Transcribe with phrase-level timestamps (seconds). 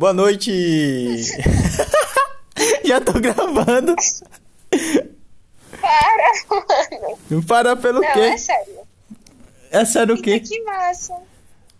[0.00, 0.50] Boa noite!
[2.82, 3.94] Já tô gravando.
[5.78, 7.18] Para, mano.
[7.28, 8.20] Não para pelo Não, quê?
[8.20, 8.74] é sério.
[9.70, 10.40] É sério o quê?
[10.40, 11.14] Que massa.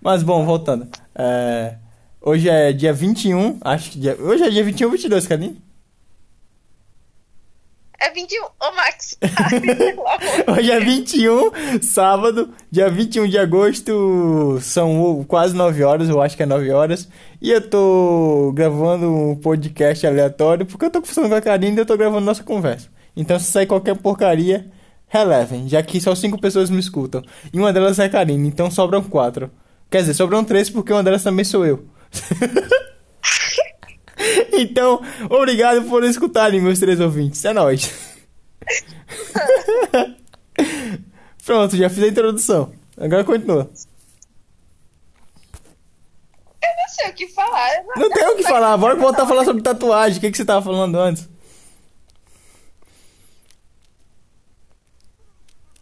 [0.02, 0.86] Mas bom, voltando.
[1.14, 1.76] É,
[2.20, 4.14] Hoje é dia 21, acho que dia...
[4.20, 5.56] Hoje é dia 21 ou 22, Cadinho?
[8.00, 8.42] É 21.
[8.44, 9.18] Ô, Max.
[9.22, 10.56] Ai.
[10.56, 16.42] Hoje é 21, sábado, dia 21 de agosto, são quase 9 horas, eu acho que
[16.42, 17.06] é 9 horas.
[17.42, 21.80] E eu tô gravando um podcast aleatório, porque eu tô conversando com a Karine e
[21.80, 22.88] eu tô gravando nossa conversa.
[23.14, 24.70] Então se sair qualquer porcaria,
[25.06, 27.22] relevem, já que só 5 pessoas me escutam.
[27.52, 29.50] E uma delas é a Karine, então sobram 4.
[29.90, 31.84] Quer dizer, sobram 3 porque uma delas também sou eu.
[34.52, 37.44] Então, obrigado por escutarem, meus três ouvintes.
[37.44, 37.92] É nóis.
[41.44, 42.72] Pronto, já fiz a introdução.
[42.98, 43.70] Agora continua.
[46.62, 47.76] Eu não sei o que falar.
[47.76, 50.18] Eu Não tem o que falar, bora voltar a falar sobre tatuagem.
[50.18, 51.28] O que, que você tava falando antes?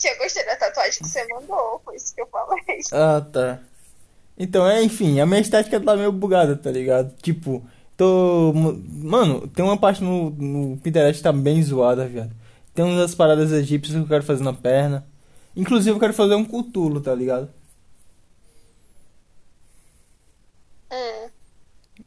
[0.05, 1.83] Eu gostei da tatuagem que você mandou.
[1.85, 2.81] Foi isso que eu falei.
[2.93, 3.59] Ah, tá.
[4.39, 7.13] Então, é, enfim, a minha estética tá meio bugada, tá ligado?
[7.21, 7.69] Tipo,
[7.99, 8.55] tô.
[8.55, 12.35] Mano, tem uma parte no, no Pinterest que tá bem zoada, viado.
[12.73, 15.07] Tem umas paradas egípcias que eu quero fazer na perna.
[15.55, 17.51] Inclusive, eu quero fazer um cutulo, tá ligado?
[20.91, 21.29] Hum.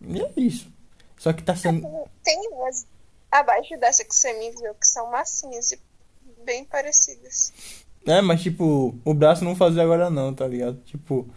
[0.07, 0.71] E é isso.
[1.17, 1.81] Só que tá sendo.
[2.23, 2.87] Tem umas
[3.29, 5.79] abaixo dessa que você me viu que são massinhas e
[6.45, 7.53] bem parecidas.
[8.07, 10.77] É, mas tipo, o braço não fazer agora não, tá ligado?
[10.85, 11.29] Tipo,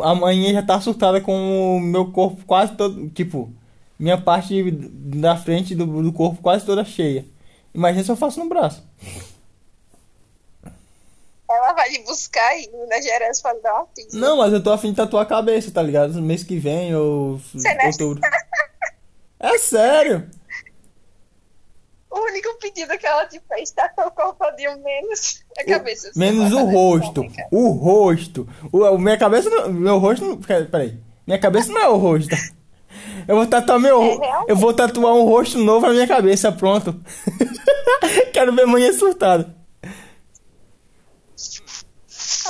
[0.00, 3.10] a manhã já tá assustada com o meu corpo quase todo.
[3.10, 3.52] Tipo,
[3.98, 7.24] minha parte da frente do, do corpo quase toda cheia.
[7.74, 8.86] Imagina se eu faço no braço.
[11.50, 14.18] Ela vai lhe buscar e na Gerais para dar uma pizza.
[14.18, 16.12] Não, mas eu tô afim de tatuar a cabeça, tá ligado?
[16.12, 18.20] No mês que vem ou é- outubro.
[19.40, 20.28] É sério?
[22.10, 26.10] O único pedido que ela te fez tá com o corpinho menos a cabeça.
[26.16, 27.24] Menos o rosto.
[27.50, 28.48] O rosto.
[28.72, 29.72] O, o- minha cabeça não.
[29.72, 30.36] Meu rosto não.
[30.40, 30.98] pera- Peraí.
[31.26, 32.34] Minha cabeça não é o rosto.
[33.26, 34.02] Eu vou tatuar meu.
[34.02, 34.44] É.
[34.48, 36.94] Eu vou tatuar um rosto novo na minha cabeça, pronto.
[38.32, 39.56] Quero ver manhã surtada.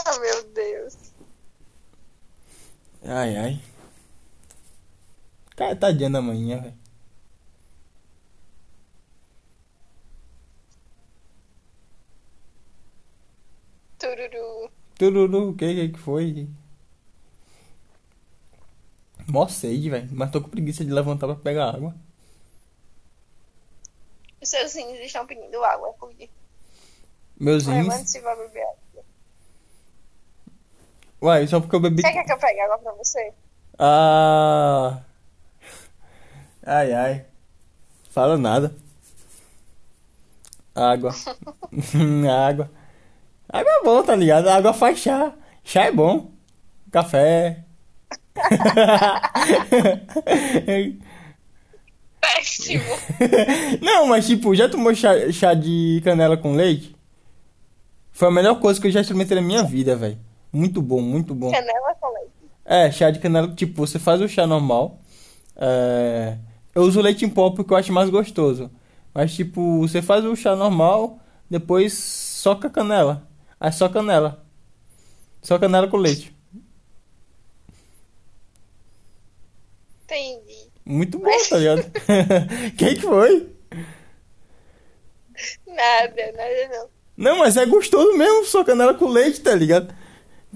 [0.07, 0.97] Oh, meu Deus.
[3.05, 3.61] Ai, ai.
[5.57, 6.75] Cara, tadinha da manhã, velho.
[13.99, 14.71] Tururu.
[14.97, 16.49] Tururu, o que que foi?
[19.29, 20.09] Mó sede, velho.
[20.13, 21.95] Mas tô com preguiça de levantar pra pegar água.
[24.41, 26.31] Os seus rins estão pedindo água, cuide.
[27.39, 27.89] Meus rins.
[27.89, 29.05] Levante se vai beber água.
[31.21, 32.01] Uai, só porque eu bebi.
[32.01, 33.33] Você quer que eu pegue água pra você?
[33.79, 35.03] Ah.
[36.65, 37.27] Ai, ai.
[38.11, 38.75] Fala nada.
[40.75, 41.13] Água.
[42.49, 42.71] Água.
[43.49, 44.49] Água é bom, tá ligado?
[44.49, 45.35] Água faz chá.
[45.65, 46.31] Chá é bom.
[46.91, 47.65] Café.
[52.21, 52.85] Péssimo.
[53.81, 56.95] Não, mas tipo, já tomou chá, chá de canela com leite?
[58.13, 60.19] Foi a melhor coisa que eu já experimentei na minha vida, velho.
[60.53, 61.51] Muito bom, muito bom.
[61.51, 62.33] Canela com leite.
[62.65, 65.01] É, chá de canela, tipo, você faz o chá normal.
[65.57, 66.37] É,
[66.75, 68.71] eu uso leite em pó porque eu acho mais gostoso.
[69.15, 73.27] Mas, tipo, você faz o chá normal, depois soca canela.
[73.59, 74.45] Aí só canela.
[75.43, 76.35] Só canela com leite.
[80.09, 80.71] Entendi.
[80.87, 81.85] Muito bom, tá ligado?
[82.79, 83.47] Quem que foi?
[85.67, 86.89] Nada, nada não.
[87.15, 89.95] Não, mas é gostoso mesmo, só canela com leite, tá ligado?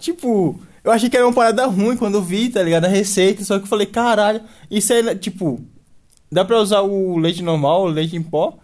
[0.01, 2.87] Tipo, eu achei que era uma parada ruim quando eu vi, tá ligado?
[2.87, 5.61] A receita, só que eu falei, caralho, isso aí, tipo,
[6.31, 8.59] dá pra usar o leite normal, o leite em pó.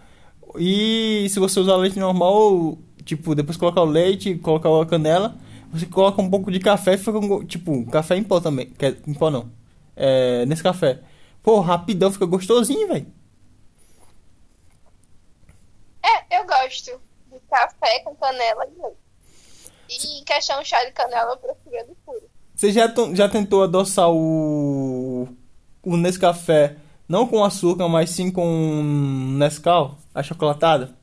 [0.59, 5.37] E se você usar o leite normal, tipo, depois colocar o leite, colocar a canela,
[5.71, 8.67] você coloca um pouco de café e fica tipo, café em pó também.
[8.79, 9.58] Quer, em pó não.
[10.01, 11.01] É, nesse café.
[11.43, 13.13] Pô, rapidão, fica gostosinho, velho.
[16.05, 19.09] É, eu gosto de café com canela e leite.
[19.91, 22.31] E questão chá de canela eu prefiro do puro.
[22.55, 25.29] Você já, já tentou adoçar o,
[25.83, 26.77] o Nescafé,
[27.09, 28.83] não com açúcar, mas sim com
[29.37, 30.97] Nescau, achocolatada?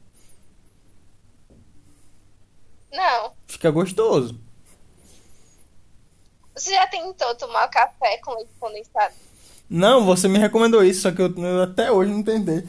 [2.91, 3.33] Não.
[3.47, 4.39] Fica gostoso.
[6.55, 9.13] Você já tentou tomar café com leite condensado?
[9.69, 12.63] Não, você me recomendou isso, só que eu, eu até hoje não tentei.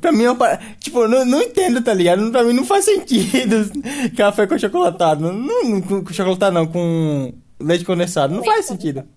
[0.00, 2.30] Pra mim, é uma par- tipo, eu não, não entendo, tá ligado?
[2.30, 3.56] Pra mim não faz sentido
[4.16, 5.32] café com chocolatado.
[5.32, 8.34] Não, não com chocolatado não, com leite condensado.
[8.34, 9.08] Não faz sentido.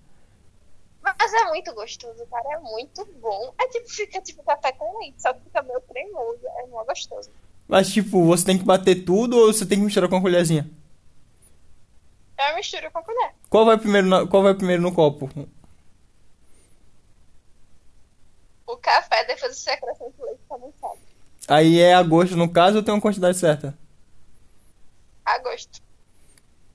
[1.02, 2.44] Mas é muito gostoso, cara.
[2.54, 3.52] É muito bom.
[3.60, 6.40] É tipo, fica tipo café com leite, só que fica meio cremoso.
[6.62, 7.30] É mó gostoso.
[7.68, 10.68] Mas, tipo, você tem que bater tudo ou você tem que misturar com a colherzinha?
[12.38, 13.34] Eu misturo com a colher.
[13.48, 15.28] Qual vai primeiro, na- qual vai primeiro no copo?
[18.66, 20.98] O café, depois você acrescenta o leite condensado.
[21.48, 23.76] Aí é a gosto, no caso, ou tem uma quantidade certa?
[25.24, 25.80] A gosto.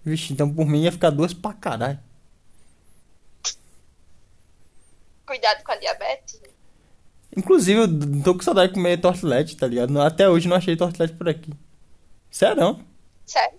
[0.04, 2.00] Vixe, então por mim ia ficar duas pra caralho.
[5.25, 6.42] Cuidado com a diabetes.
[7.36, 10.00] Inclusive, eu tô com saudade de comer tortilete, tá ligado?
[10.02, 11.54] Até hoje não achei tortilete por aqui.
[12.30, 12.58] Sério?
[12.62, 12.86] não?
[13.25, 13.58] Sério.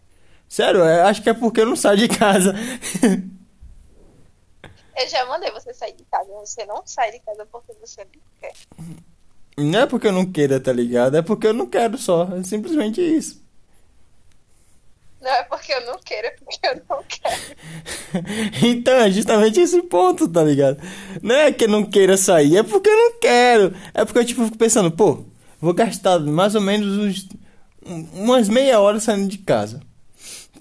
[0.53, 2.55] Sério, é, acho que é porque eu não saio de casa.
[4.95, 6.29] Eu já mandei você sair de casa.
[6.31, 8.53] Você não sai de casa porque você não quer.
[9.57, 11.17] Não é porque eu não queira, tá ligado?
[11.17, 12.29] É porque eu não quero só.
[12.37, 13.43] É simplesmente isso.
[15.23, 17.57] Não é porque eu não quero, é porque eu não quero.
[18.63, 20.77] Então, é justamente esse ponto, tá ligado?
[21.23, 23.75] Não é que eu não queira sair, é porque eu não quero.
[23.95, 25.25] É porque eu, tipo, fico pensando, pô,
[25.59, 27.29] vou gastar mais ou menos uns,
[27.87, 29.81] um- umas meia hora saindo de casa.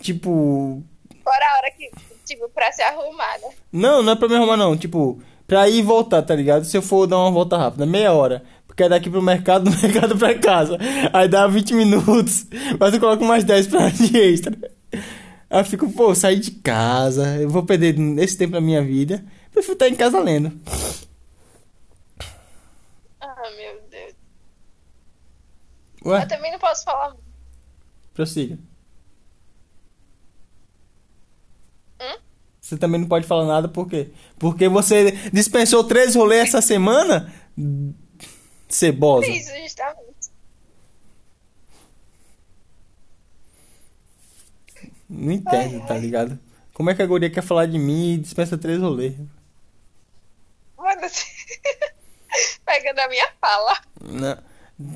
[0.01, 0.81] Tipo,
[1.23, 1.89] Fora a hora que,
[2.25, 3.49] tipo, pra se arrumar, né?
[3.71, 4.75] não, não é pra me arrumar, não.
[4.75, 6.65] Tipo, pra ir e voltar, tá ligado?
[6.65, 8.43] Se eu for dar uma volta rápida, meia hora.
[8.65, 10.77] Porque é daqui pro mercado, do mercado pra casa.
[11.13, 12.47] Aí dá 20 minutos.
[12.79, 14.57] Mas eu coloco mais 10 pra de extra.
[15.49, 17.37] Aí eu fico, pô, sair de casa.
[17.37, 19.23] Eu vou perder esse tempo da minha vida.
[19.51, 20.51] Prefiro estar em casa lendo.
[23.19, 24.13] Ah, meu Deus.
[26.05, 27.15] Ué, Eu também não posso falar
[28.13, 28.57] prossiga.
[31.99, 32.17] Hum?
[32.71, 34.11] Você também não pode falar nada, por quê?
[34.39, 37.29] Porque você dispensou três rolês essa semana?
[38.69, 39.27] Cebosa.
[39.27, 40.31] Isso, justamente.
[45.09, 46.39] Não entendo, tá ligado?
[46.73, 49.15] Como é que a guria quer falar de mim e dispensa três rolês?
[50.77, 51.25] Mano, você...
[52.65, 53.81] Pegando a minha fala.
[54.01, 54.37] Não.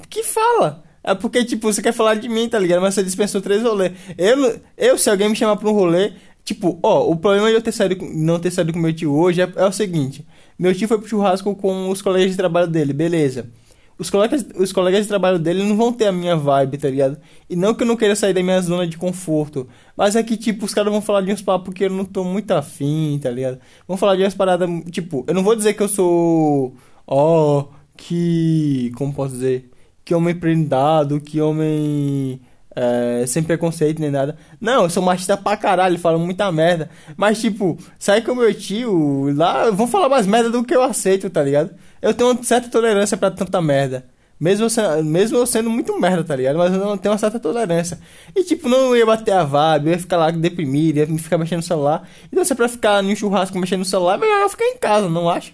[0.09, 0.81] Que fala?
[1.07, 2.81] É porque, tipo, você quer falar de mim, tá ligado?
[2.81, 3.91] Mas você dispensou três rolês.
[4.17, 6.13] Eu, eu, se alguém me chamar pra um rolê,
[6.45, 9.41] tipo, ó, o problema de eu ter saído, não ter saído com meu tio hoje
[9.41, 10.25] é, é o seguinte:
[10.57, 13.49] meu tio foi pro churrasco com os colegas de trabalho dele, beleza.
[13.97, 17.17] Os colegas, os colegas de trabalho dele não vão ter a minha vibe, tá ligado?
[17.49, 20.35] E não que eu não queira sair da minha zona de conforto, mas é que,
[20.35, 23.31] tipo, os caras vão falar de uns papos que eu não tô muito afim, tá
[23.31, 23.57] ligado?
[23.87, 26.75] Vão falar de umas paradas, tipo, eu não vou dizer que eu sou,
[27.07, 29.71] ó, que, como posso dizer?
[30.03, 32.41] Que homem prendado, que homem
[32.75, 34.37] é, sem preconceito nem nada.
[34.59, 36.89] Não, eu sou machista pra caralho, falo muita merda.
[37.15, 41.29] Mas, tipo, sair com meu tio lá, vão falar mais merda do que eu aceito,
[41.29, 41.71] tá ligado?
[42.01, 44.05] Eu tenho uma certa tolerância pra tanta merda.
[44.37, 46.57] Mesmo eu, sendo, mesmo eu sendo muito merda, tá ligado?
[46.57, 47.97] Mas eu não tenho uma certa tolerância.
[48.35, 51.59] E, tipo, não ia bater a vibe, eu ia ficar lá deprimido, ia ficar mexendo
[51.59, 52.07] no celular.
[52.31, 54.65] Então, se é pra ficar em um churrasco mexendo no celular, é melhor eu ficar
[54.65, 55.53] em casa, não acha?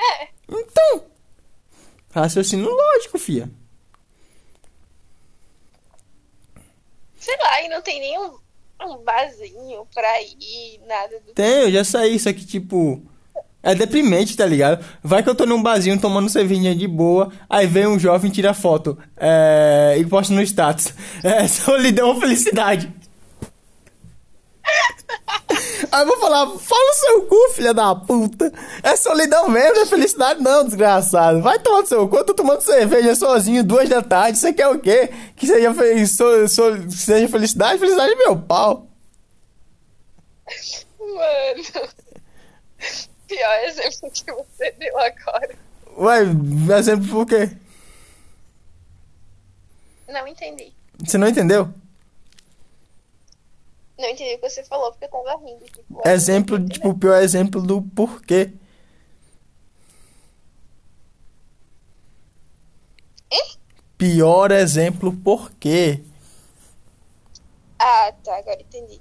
[0.00, 0.28] É.
[0.48, 1.04] Então,
[2.12, 3.50] raciocínio lógico, fia.
[7.24, 8.34] Sei lá, e não tem nenhum
[8.82, 13.02] um barzinho pra ir, nada do Tem, eu já saí, só que tipo.
[13.62, 14.84] É deprimente, tá ligado?
[15.02, 18.52] Vai que eu tô num barzinho tomando cervejinha de boa, aí vem um jovem tira
[18.52, 20.92] foto é, e posta no status.
[21.24, 22.92] É solidão ou felicidade.
[25.94, 28.52] Aí eu vou falar, fala o seu cu, filha da puta.
[28.82, 31.40] É solidão mesmo, não é felicidade não, desgraçado.
[31.40, 34.36] Vai tomar no seu cu, eu tô tomando cerveja sozinho, duas da tarde.
[34.36, 35.08] Você quer o quê?
[35.36, 37.78] Que seja, fe so- so- que seja felicidade?
[37.78, 38.88] Felicidade é meu pau.
[40.98, 41.88] Mano.
[43.28, 45.54] Pior exemplo que você deu agora.
[45.96, 47.50] Ué, exemplo por quê?
[50.08, 50.72] Não entendi.
[51.04, 51.72] Você não entendeu?
[53.98, 55.64] Não entendi o que você falou porque eu tava rindo.
[55.64, 58.52] Tipo, Exemplo, não tipo, o pior exemplo do porquê.
[63.30, 63.58] Hein?
[63.96, 66.02] Pior exemplo porquê.
[67.78, 69.00] Ah, tá, agora entendi.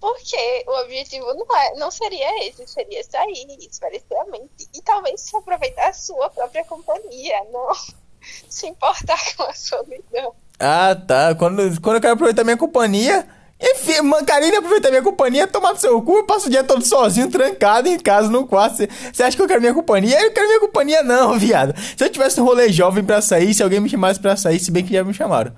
[0.00, 5.34] Porque o objetivo não, é, não seria esse, seria sair, espairecer a mente e talvez
[5.34, 7.68] aproveitar a sua própria companhia, não
[8.48, 10.36] se importar com a solidão.
[10.58, 11.34] Ah, tá.
[11.34, 13.26] Quando, quando eu quero aproveitar minha companhia.
[13.60, 17.28] Enfim, Mancarina aproveitar minha companhia, tomar no seu cu, eu passo o dia todo sozinho,
[17.28, 18.76] trancado em casa, no quarto.
[19.12, 20.16] Você- acha que eu quero minha companhia?
[20.20, 21.74] Eu não quero minha companhia, não, viado.
[21.96, 24.70] Se eu tivesse um rolê jovem pra sair, se alguém me chamasse pra sair, se
[24.70, 25.52] bem que já me chamaram.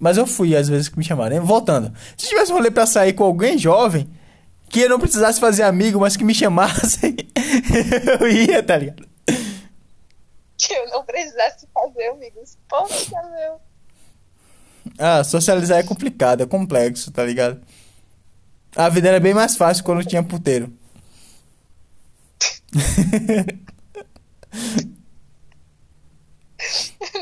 [0.00, 1.36] Mas eu fui às vezes que me chamaram.
[1.36, 1.42] hein?
[1.42, 1.92] Voltando.
[2.16, 4.10] Se tivesse um rolê pra sair com alguém jovem,
[4.68, 7.14] que eu não precisasse fazer amigo, mas que me chamassem,
[8.20, 9.06] eu ia, tá ligado?
[10.58, 12.58] Que eu não precisasse fazer amigos.
[12.68, 13.60] Poxa, meu.
[14.98, 17.60] Ah, socializar é complicado, é complexo, tá ligado?
[18.76, 20.72] A vida era bem mais fácil quando tinha puteiro.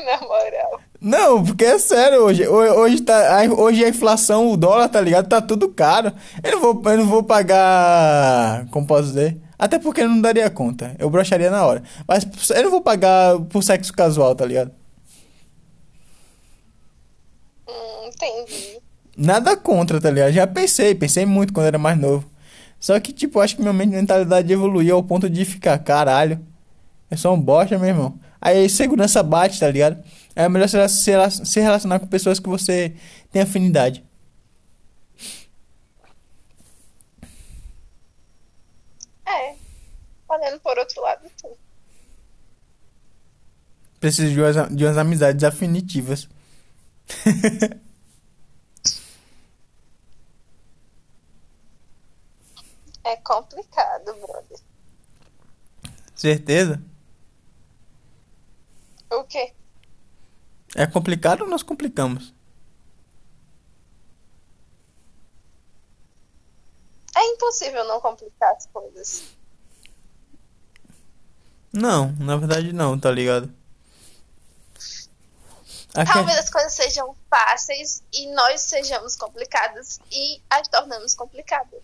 [0.05, 0.79] Na moral.
[1.01, 2.47] Não, porque é sério hoje.
[2.47, 5.27] Ho- Hoje, tá, a- hoje a inflação, o dólar, tá ligado?
[5.27, 6.13] Tá tudo caro.
[6.43, 8.65] Eu não vou, eu não vou pagar.
[8.71, 9.37] Como posso dizer?
[9.57, 10.95] Até porque eu não daria conta.
[10.99, 11.83] Eu broxaria na hora.
[12.07, 14.71] Mas eu não vou pagar por sexo casual, tá ligado?
[19.15, 20.31] Nada contra, tá ligado?
[20.31, 22.29] Já pensei, pensei muito quando era mais novo.
[22.79, 26.45] Só que, tipo, acho que minha mentalidade evoluiu ao ponto de ficar, caralho.
[27.09, 28.19] É só um bosta, meu irmão.
[28.41, 30.03] Aí segurança bate, tá ligado?
[30.35, 32.93] É melhor se, relacionar com pessoas que você
[33.31, 34.03] tem afinidade.
[39.25, 39.55] É.
[40.27, 41.51] Olhando por outro lado, sim.
[43.99, 46.27] Preciso de umas, de umas amizades afinitivas.
[53.13, 54.59] É complicado, brother.
[56.15, 56.81] Certeza?
[59.11, 59.53] O quê?
[60.75, 62.33] É complicado ou nós complicamos?
[67.15, 69.23] É impossível não complicar as coisas.
[71.71, 73.53] Não, na verdade não, tá ligado?
[75.93, 81.83] Talvez as coisas sejam fáceis e nós sejamos complicados e as tornamos complicadas.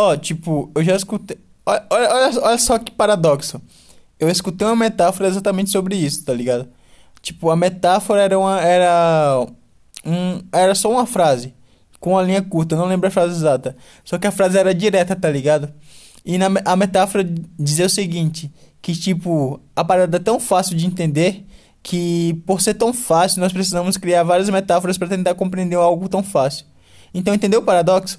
[0.00, 1.36] Ó, tipo, eu já escutei.
[1.66, 3.60] Olha, olha, olha só que paradoxo.
[4.18, 6.68] Eu escutei uma metáfora exatamente sobre isso, tá ligado?
[7.20, 8.60] Tipo, a metáfora era uma.
[8.62, 9.46] Era.
[10.04, 11.54] Um, era só uma frase.
[12.00, 13.76] Com uma linha curta, não lembro a frase exata.
[14.02, 15.70] Só que a frase era direta, tá ligado?
[16.24, 17.22] E na, a metáfora
[17.58, 21.44] dizia o seguinte: que, tipo, a parada é tão fácil de entender
[21.82, 26.22] que, por ser tão fácil, nós precisamos criar várias metáforas para tentar compreender algo tão
[26.22, 26.64] fácil.
[27.12, 28.18] Então, entendeu o paradoxo?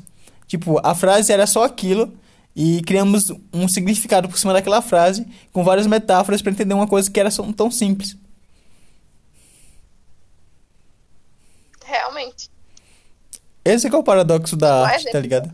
[0.51, 2.13] Tipo, a frase era só aquilo
[2.53, 7.09] e criamos um significado por cima daquela frase com várias metáforas para entender uma coisa
[7.09, 8.17] que era tão simples.
[11.85, 12.51] Realmente.
[13.63, 15.49] Esse que é o paradoxo da Mas arte, é tá ligado?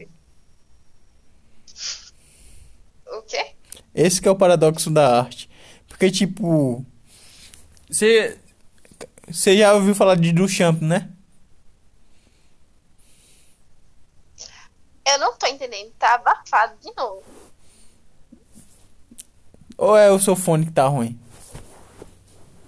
[3.06, 3.52] O quê?
[3.94, 5.48] Esse que é o paradoxo da arte.
[5.88, 6.84] Porque, tipo.
[7.88, 8.40] Você.
[9.30, 11.12] Você já ouviu falar de Duchamp, né?
[15.08, 15.92] Eu não tô entendendo.
[15.98, 17.24] Tá abafado de novo.
[19.78, 21.20] Ou é o seu fone que tá ruim?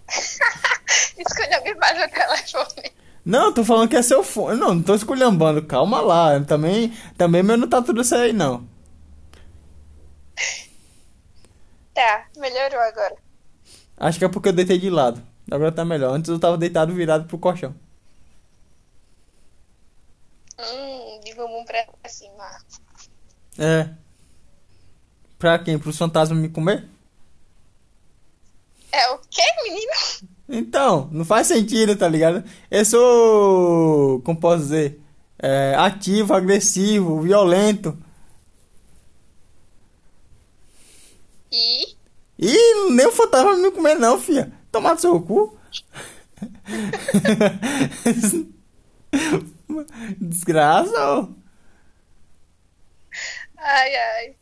[1.18, 2.92] Escolha me mais o telefone.
[3.26, 4.58] Não, tô falando que é seu fone.
[4.58, 5.62] Não, não tô esculhambando.
[5.64, 6.40] Calma lá.
[6.42, 8.68] Também, também meu não tá tudo isso aí, não.
[11.92, 13.18] Tá, melhorou agora.
[13.98, 15.22] Acho que é porque eu deitei de lado.
[15.52, 16.14] Agora tá melhor.
[16.14, 17.76] Antes eu tava deitado virado pro colchão.
[20.60, 22.50] Hum, de bumbum pra cima.
[23.58, 23.90] É.
[25.38, 25.80] Pra quem?
[25.80, 26.86] Pro fantasma me comer?
[28.92, 29.92] É o quê, menino?
[30.50, 32.44] Então, não faz sentido, tá ligado?
[32.70, 35.00] Eu sou, como posso dizer,
[35.38, 37.98] é, ativo, agressivo, violento.
[41.52, 41.96] E
[42.38, 44.52] E nem o fantasma me comer não, fia.
[44.72, 45.58] Tomar seu cu.
[50.20, 51.30] Desgraça,
[53.58, 54.36] ai, ai.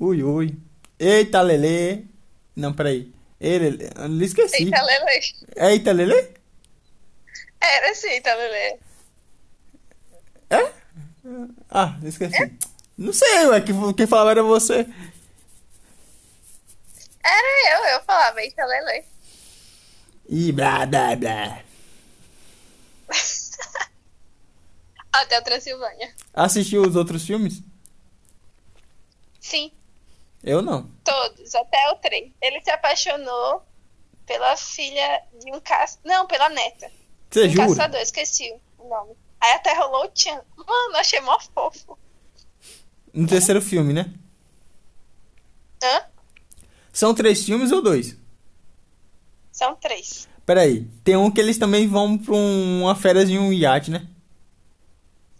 [0.00, 0.58] Ui, ui.
[0.98, 2.04] Eita, Lelê.
[2.54, 3.12] Não, peraí.
[3.40, 3.90] Ei, Lelê.
[3.96, 4.64] Eu esqueci.
[4.64, 5.20] Eita, Lele.
[5.56, 6.28] Eita, Lelê?
[7.60, 8.80] Era assim, Eita, Lele.
[10.50, 10.72] É?
[11.70, 12.58] Ah, esqueci.
[12.96, 13.60] Não sei, ué.
[13.60, 14.86] Quem, quem falava era você.
[17.24, 19.04] Era eu, eu falava Eita, Lele.
[20.28, 21.62] E blá, blá, blá.
[25.12, 26.14] Até o Transilvânia.
[26.34, 27.62] Assistiu os outros filmes?
[29.40, 29.72] Sim,
[30.42, 30.90] Eu não.
[31.04, 32.32] todos, até o 3.
[32.40, 33.62] Ele se apaixonou
[34.26, 36.02] pela filha de um caçador.
[36.04, 36.90] Não, pela neta.
[37.30, 37.66] Você um jura?
[37.68, 39.14] caçador, esqueci o nome.
[39.40, 40.40] Aí até rolou o Tchan.
[40.56, 41.98] Mano, achei mó fofo.
[43.12, 44.12] No terceiro filme, né?
[45.82, 46.02] Hã?
[46.92, 48.16] São três filmes ou dois?
[49.52, 50.28] São três.
[50.44, 50.84] Peraí.
[51.04, 54.06] Tem um que eles também vão pra um- uma férias em um iate, né?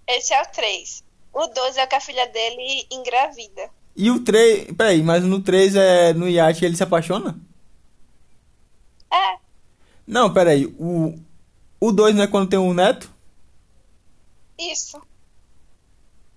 [0.09, 1.05] Esse é o 3.
[1.33, 3.71] O 2 é o que a filha dele engravida.
[3.95, 4.67] E o três...
[4.77, 7.39] Peraí, mas no três é no iate ele se apaixona?
[9.13, 9.39] É,
[10.07, 10.67] Não, peraí.
[10.79, 11.19] O...
[11.81, 13.13] O dois não é quando tem um neto?
[14.59, 15.01] isso.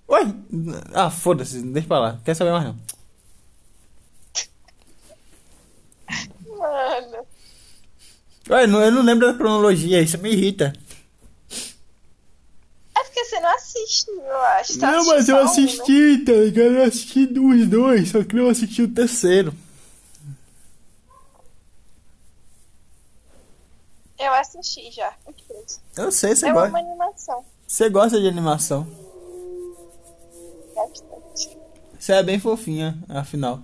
[0.10, 0.22] Ué?
[0.94, 1.62] Ah, foda-se.
[1.62, 2.20] Deixa pra lá.
[2.26, 2.76] Quer saber mais não.
[6.58, 7.26] Mano.
[8.50, 10.02] Ué, não- eu não lembro da cronologia.
[10.02, 10.74] Isso me irrita.
[12.98, 13.50] É porque você não
[14.08, 14.80] eu acho.
[14.80, 15.46] Tá Não, mas eu um, né?
[15.46, 16.68] assisti, tá ligado?
[16.76, 19.54] Eu assisti os dois, só que não assisti o terceiro.
[24.20, 25.16] Eu assisti já.
[25.98, 26.78] Eu sei, você É uma gosta.
[26.78, 27.46] animação.
[27.68, 28.88] Você gosta de animação.
[30.76, 31.58] Bastante.
[32.00, 33.62] Você é bem fofinha, afinal.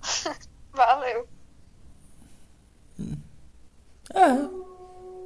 [0.72, 1.28] Valeu.
[4.14, 4.61] É.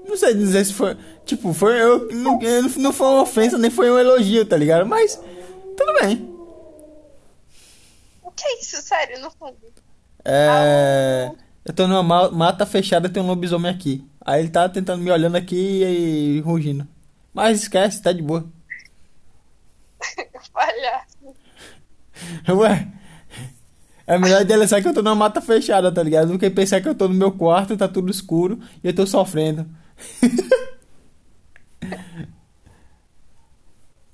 [0.08, 0.96] Não sei dizer se foi.
[1.24, 1.80] Tipo, foi.
[1.80, 4.86] Eu, não, não- não foi uma ofensa, nem foi um elogio, tá ligado?
[4.86, 5.16] Mas.
[5.76, 6.34] Tudo bem.
[8.22, 9.56] O que é isso, sério, no fundo?
[10.24, 11.30] É.
[11.64, 14.04] Eu tô numa ma- mata fechada, tem um lobisomem aqui.
[14.20, 16.86] Aí ele tá tentando me olhando aqui e, rugindo.
[17.34, 18.44] Mas esquece, tá de boa.
[20.52, 21.34] Palhaço.
[22.56, 22.88] Ué.
[24.06, 26.28] É melhor idealizar que eu tô numa mata fechada, tá ligado?
[26.32, 29.04] Do que pensar que eu tô no meu quarto, tá tudo escuro e eu tô
[29.06, 29.66] sofrendo.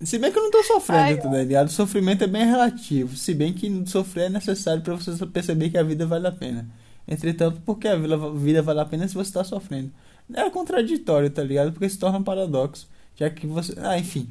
[0.04, 1.68] Se bem que eu não tô sofrendo, Ai, tá ligado?
[1.68, 3.16] O sofrimento é bem relativo.
[3.16, 6.68] Se bem que sofrer é necessário pra você perceber que a vida vale a pena.
[7.06, 9.92] Entretanto, por que a vida vale a pena se você tá sofrendo?
[10.34, 11.72] É contraditório, tá ligado?
[11.72, 12.88] Porque se torna um paradoxo.
[13.16, 13.74] Já que você.
[13.78, 14.28] Ah, enfim.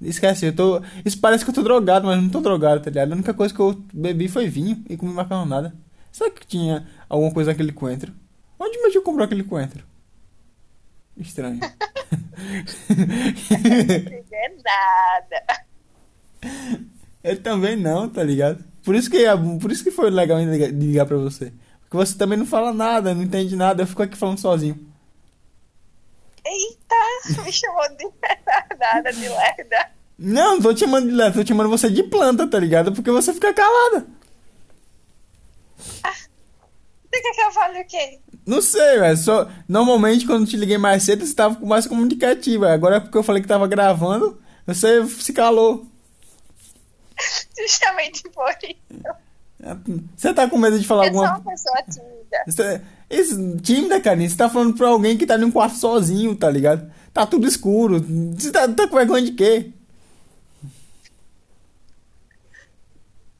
[0.00, 0.80] Esquece, eu tô.
[1.04, 3.12] Isso parece que eu tô drogado, mas não tô drogado, tá ligado?
[3.12, 5.74] A única coisa que eu bebi foi vinho e comi macarronada.
[6.10, 8.12] Será que tinha alguma coisa naquele coentro?
[8.58, 9.84] Onde meu tio comprou aquele coentro?
[11.20, 11.60] Estranho.
[11.60, 11.68] Não
[14.32, 15.64] é nada.
[17.22, 18.64] Ele também não, tá ligado?
[18.82, 21.52] Por isso que, é- por isso que foi legal de ligar, pra você.
[21.82, 24.78] Porque você também não fala nada, não entende nada, eu fico aqui falando sozinho.
[26.44, 29.90] Eita, me chamou de retardada, de lerda.
[30.18, 32.92] Não, não tô te chamando de leve, tô te chamando você de planta, tá ligado?
[32.92, 34.06] Porque você fica calada.
[37.12, 38.20] Você quer que eu fale o quê?
[38.46, 39.16] Não sei, velho.
[39.16, 39.48] Só...
[39.68, 42.72] Normalmente, quando eu te liguei mais cedo, você tava mais comunicativa.
[42.72, 45.86] Agora é porque eu falei que tava gravando, você se calou.
[47.58, 50.00] Justamente por isso.
[50.16, 52.44] Você tá com medo de falar Eu sou alguma uma pessoa tímida.
[52.46, 56.48] Você- Esse tímida, Karine, você tá falando pra alguém que tá num quarto sozinho, tá
[56.48, 56.90] ligado?
[57.12, 58.00] Tá tudo escuro.
[58.38, 59.72] Você tá, tá com vergonha de quê?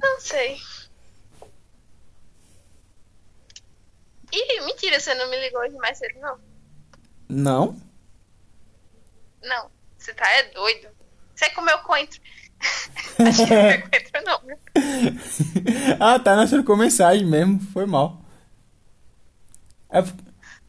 [0.02, 0.56] Não sei.
[4.32, 6.38] Ih, mentira, você não me ligou hoje mais cedo, não.
[7.28, 7.76] Não?
[9.42, 10.88] Não, você tá é doido.
[11.34, 12.20] Você comeu coentro.
[13.18, 14.40] Acho que não é coentro, não.
[16.00, 17.60] ah, tá, nós trocou mensagem mesmo.
[17.72, 18.20] Foi mal.
[19.90, 19.98] É,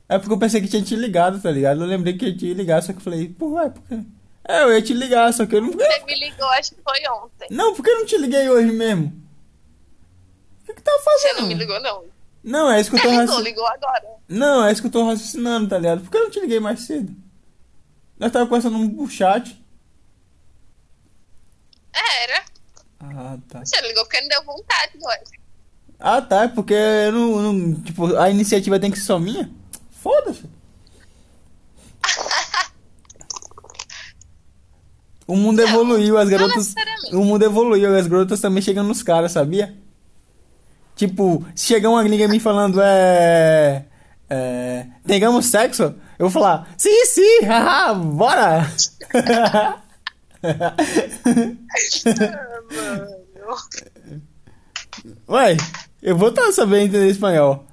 [0.10, 1.82] é porque eu pensei que tinha te ligado, tá ligado?
[1.82, 4.00] Eu lembrei que eu tinha ligado, só que eu falei, pô, ué, por quê?
[4.48, 5.72] É, eu ia te ligar, só que eu não.
[5.72, 7.48] Você me ligou, acho que foi ontem.
[7.52, 9.22] Não, por que eu não te liguei hoje mesmo?
[10.62, 11.42] O que que tá Você fazendo?
[11.42, 12.06] não me ligou, não.
[12.44, 13.50] Não, é isso que eu tô ligou, raciocinando.
[13.50, 14.08] ligou agora.
[14.28, 16.02] Não, é isso que eu tô raciocinando, tá ligado?
[16.02, 17.16] Por que eu não te liguei mais cedo?
[18.18, 19.64] Nós tava conversando por chat.
[21.94, 22.44] Era.
[23.00, 23.64] Ah, tá.
[23.66, 25.40] Você ligou porque não deu vontade hoje.
[26.00, 29.50] Ah, tá, é porque eu não, não- Tipo, a iniciativa tem que ser só minha?
[30.02, 30.44] Foda-se.
[35.28, 36.76] O mundo Não, evoluiu, as garotas.
[37.14, 39.74] O mundo evoluiu, as garotas também chegam nos caras, sabia?
[41.02, 43.86] Tipo, se chegar uma amiga me falando, é.
[44.30, 44.86] É.
[45.04, 45.96] Tengamos sexo?
[46.20, 48.72] Eu vou falar, sim, sim, haha, bora!
[55.28, 55.58] Ué,
[56.04, 57.66] eu vou estar sabendo entender espanhol.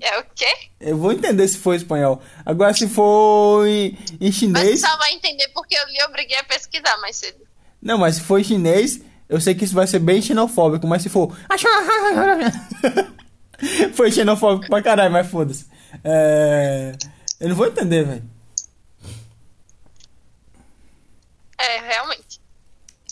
[0.00, 0.54] É o quê?
[0.80, 2.22] Eu vou entender se for espanhol.
[2.46, 4.80] Agora, se for em, em Mas chinês.
[4.80, 7.44] você só vai entender porque eu lhe obriguei a pesquisar mais cedo.
[7.82, 10.86] Não, mas se for em chinês, eu sei que isso vai ser bem xenofóbico.
[10.86, 11.36] Mas se for.
[13.94, 15.66] Foi xenofóbico pra caralho, mas foda-se.
[16.04, 16.92] É...
[17.40, 18.22] Eu não vou entender, velho.
[21.58, 22.40] É, realmente.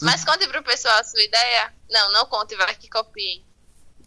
[0.03, 1.73] Mas conte pro pessoal a sua ideia.
[1.91, 3.43] Não, não conte, vai que copiem.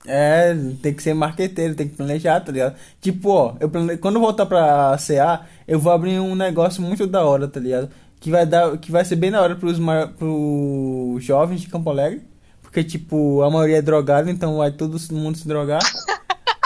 [0.05, 2.77] É, tem que ser marqueteiro, tem que planejar, tá ligado?
[3.01, 3.97] Tipo, ó, eu plane...
[3.97, 7.89] quando eu voltar pra CA, eu vou abrir um negócio muito da hora, tá ligado?
[8.19, 9.77] Que vai dar, que vai ser bem da hora pros,
[10.17, 12.21] pros jovens de Campo Alegre.
[12.61, 15.81] Porque, tipo, a maioria é drogada, então vai todo mundo se drogar.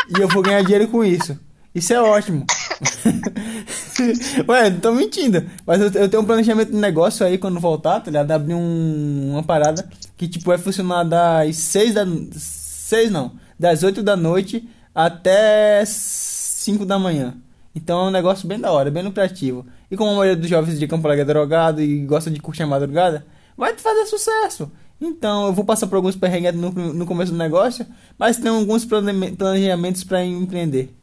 [0.09, 1.37] e eu vou ganhar dinheiro com isso.
[1.73, 2.45] Isso é ótimo.
[4.47, 5.45] Ué, tô mentindo.
[5.65, 8.31] Mas eu, eu tenho um planejamento de negócio aí quando voltar, tá ligado?
[8.31, 9.87] Abrir um, uma parada
[10.17, 12.05] que, tipo, vai funcionar das 6 da.
[12.31, 13.33] 6 não.
[13.57, 17.35] Das 8 da noite até 5 da manhã.
[17.73, 19.65] Então é um negócio bem da hora, bem lucrativo.
[19.91, 22.63] E como a maioria dos jovens de Campo Alegre é drogado e gosta de curtir
[22.63, 23.25] a madrugada,
[23.57, 24.71] vai te fazer sucesso.
[25.01, 27.85] Então eu vou passar por alguns perrengues no, no começo do negócio,
[28.17, 30.95] mas tem alguns plane- planejamentos para empreender.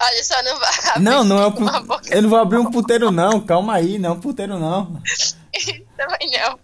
[0.00, 1.00] Olha, só não vai.
[1.00, 1.86] Não, não é o uma pu...
[1.86, 2.14] boca.
[2.14, 3.40] Eu não vou abrir um puteiro, não.
[3.40, 5.00] Calma aí, não é um puteiro, não.
[5.96, 6.58] Também não.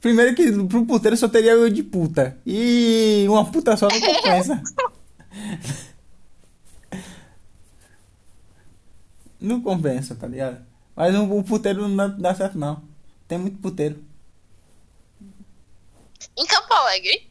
[0.00, 2.36] Primeiro que pro puteiro só teria eu de puta.
[2.46, 4.60] E uma puta só não compensa.
[9.44, 10.64] Não compensa, tá ligado?
[10.96, 12.82] Mas um, um puteiro não dá, certo, não.
[13.28, 14.02] Tem muito puteiro.
[16.36, 17.30] Em Campo Alegre.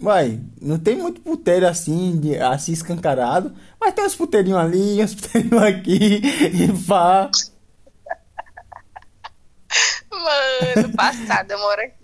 [0.00, 3.54] Uai, não tem muito puteiro assim, de, assim escancarado.
[3.78, 6.22] Mas tem uns puteirinhos ali, uns puteirinhos aqui.
[6.24, 7.30] E pá.
[10.10, 11.95] Mano, passada, eu moro aqui.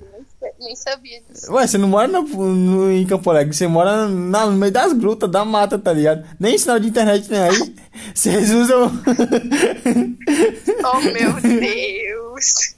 [0.42, 1.52] Nem, sa- nem sabia disso.
[1.52, 4.92] Ué, você não mora no, no- em Campo Alegre, você mora na- no meio das
[4.92, 6.26] grutas, da mata, tá ligado?
[6.40, 7.74] Nem sinal de internet tem aí.
[8.14, 8.90] Vocês usam.
[10.84, 12.74] Oh, meu Deus.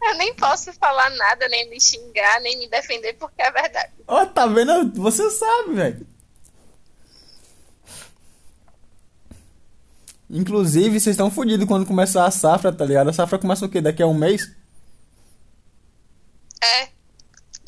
[0.00, 3.90] Eu nem posso falar nada, nem me xingar, nem me defender, porque é verdade.
[4.06, 4.92] Ó, tá vendo?
[4.94, 6.06] Você sabe, velho.
[10.30, 13.08] Inclusive, vocês estão fodidos quando começar a safra, tá ligado?
[13.08, 13.80] A safra começa o quê?
[13.80, 14.50] Daqui a um mês?
[16.62, 16.88] É.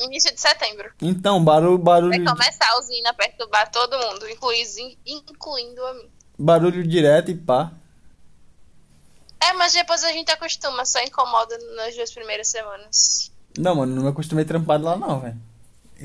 [0.05, 0.90] Início de setembro.
[1.03, 6.11] Então, barulho, barulho, Vai começar a usina a perturbar todo mundo, incluindo, incluindo a mim.
[6.38, 7.72] barulho direto e pá.
[9.42, 13.31] É, mas depois a gente acostuma, só incomoda nas duas primeiras semanas.
[13.59, 15.37] Não, mano, não me acostumei trampado lá não, velho.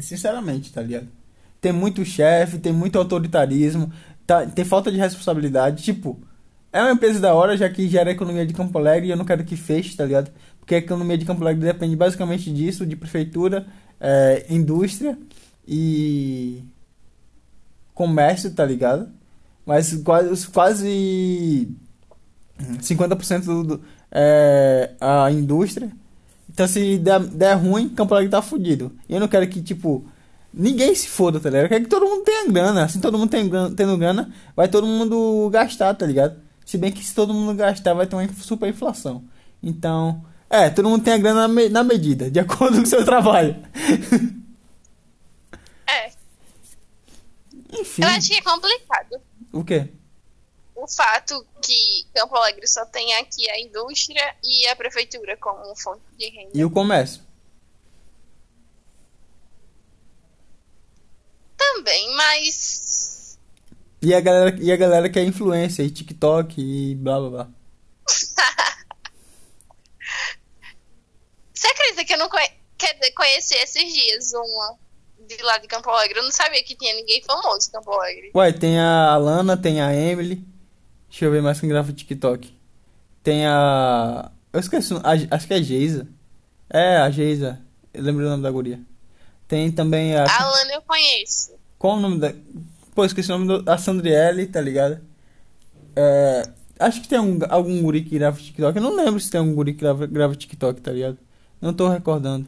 [0.01, 1.07] Sinceramente, tá ligado?
[1.61, 3.91] Tem muito chefe, tem muito autoritarismo,
[4.25, 5.83] tá, tem falta de responsabilidade.
[5.83, 6.19] Tipo,
[6.71, 9.25] é uma empresa da hora, já que gera economia de Campo Alegre e eu não
[9.25, 10.31] quero que feche, tá ligado?
[10.65, 13.67] Porque a economia de Campo Alegre depende basicamente disso, de prefeitura,
[13.99, 15.15] é, indústria
[15.67, 16.63] e
[17.93, 19.07] comércio, tá ligado?
[19.63, 21.69] Mas quase, quase
[22.81, 25.91] 50% do, é a indústria.
[26.49, 28.91] Então se der, der ruim, Campo Alegre tá fudido.
[29.07, 30.03] E eu não quero que, tipo,
[30.51, 31.65] ninguém se foda, tá ligado?
[31.65, 32.85] Eu quero que todo mundo tenha grana.
[32.85, 36.37] Assim, todo mundo tem, tendo grana, vai todo mundo gastar, tá ligado?
[36.65, 39.23] Se bem que se todo mundo gastar, vai ter uma super inflação.
[39.61, 42.85] Então, é, todo mundo tem a grana na, me- na medida, de acordo com o
[42.85, 43.55] seu trabalho.
[45.87, 46.11] É,
[47.79, 49.21] Enfim, eu acho que é complicado.
[49.51, 49.89] o quê?
[50.75, 56.01] O fato que Campo Alegre só tem aqui a indústria e a prefeitura como fonte
[56.17, 56.51] de renda.
[56.53, 57.21] E o comércio?
[61.57, 63.37] Também, mas.
[64.01, 67.49] E a galera, e a galera que é influência, e TikTok e blá blá blá.
[71.53, 72.47] Você acredita que eu não conhe...
[73.15, 74.75] Conheci esses dias uma
[75.27, 76.19] de lá de Campo Alegre?
[76.19, 78.31] Eu não sabia que tinha ninguém famoso em Campo Alegre.
[78.35, 80.43] Ué, tem a Alana, tem a Emily.
[81.09, 82.53] Deixa eu ver mais quem grava TikTok.
[83.23, 84.29] Tem a.
[84.51, 86.07] Eu esqueci, a- acho que é Geisa.
[86.69, 87.61] É, a Geisa.
[87.93, 88.79] Eu lembro o nome da guria.
[89.47, 90.25] Tem também a.
[90.25, 91.53] A Alana eu conheço.
[91.79, 92.33] Qual o nome da.
[92.93, 94.99] Pô, esqueci o nome da Sandriele, tá ligado?
[95.95, 96.43] É,
[96.79, 98.75] acho que tem um- algum guri que grava TikTok.
[98.77, 101.17] Eu não lembro se tem algum guri que grava, grava TikTok, tá ligado?
[101.65, 102.47] Não tô recordando.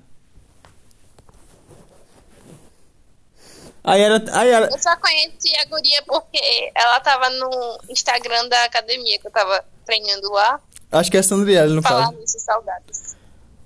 [3.83, 4.23] Aí era.
[4.31, 4.67] Aí era.
[4.67, 9.65] Eu só conheci a guria porque ela tava no Instagram da academia que eu tava
[9.87, 10.59] treinando lá.
[10.91, 12.19] Acho que é a Sandriele, no Falar caso.
[12.19, 13.15] nisso, saudades.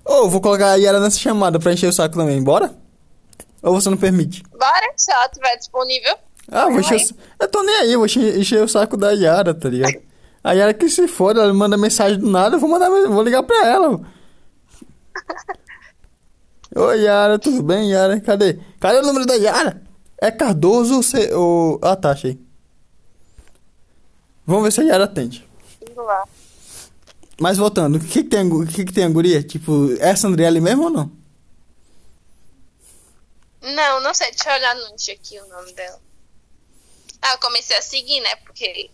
[0.06, 2.42] Ô, vou colocar a Yara nessa chamada pra encher o saco também.
[2.42, 2.74] Bora?
[3.62, 4.44] Ou você não permite?
[4.58, 6.16] Bora, se ela estiver disponível.
[6.50, 7.44] Ah, vou encher o...
[7.44, 10.02] Eu tô nem aí, eu vou encher, encher o saco da Yara, tá ligado?
[10.42, 13.44] A Yara que se for, ela manda mensagem do nada, eu vou mandar, vou ligar
[13.44, 14.00] pra ela.
[16.76, 18.20] Oi, Yara, tudo bem, Yara?
[18.22, 18.60] Cadê?
[18.80, 19.82] Cadê o número da Yara?
[20.18, 21.04] É Cardoso ou...
[21.04, 21.34] C...
[21.34, 21.80] ou...
[21.82, 22.40] Ah, tá, achei.
[24.46, 25.48] Vamos ver se a Yara atende.
[25.90, 26.28] Indo lá.
[27.40, 29.42] Mas voltando, o que que tem, a o que que tem a guria?
[29.42, 31.12] Tipo, é essa Andriele mesmo ou não?
[33.62, 36.00] Não, não sei, deixa eu olhar no aqui o nome dela.
[37.22, 38.36] Ah, eu comecei a seguir, né?
[38.38, 38.90] Porque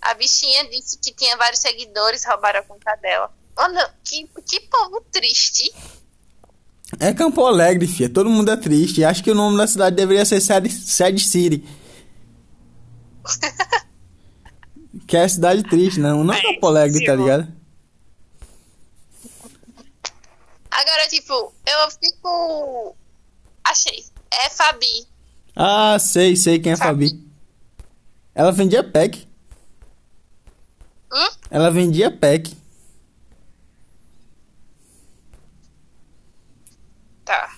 [0.00, 3.32] a bichinha disse que tinha vários seguidores, roubaram a conta dela.
[3.58, 5.74] Mano, que, que povo triste.
[7.00, 8.08] É Campo Alegre, filha.
[8.08, 9.02] Todo mundo é triste.
[9.02, 11.64] Acho que o nome da cidade deveria ser Sad, Sad City.
[15.08, 16.22] que é cidade triste, não.
[16.22, 17.52] Não é Campo Alegre, tá ligado?
[20.70, 22.96] Agora, tipo, eu fico.
[23.64, 24.04] Achei.
[24.30, 25.08] É Fabi.
[25.56, 27.28] Ah, sei, sei quem é Fabi.
[28.32, 29.26] Ela vendia pack.
[31.12, 31.28] Hum?
[31.50, 32.56] Ela vendia pack.
[37.28, 37.50] Tá.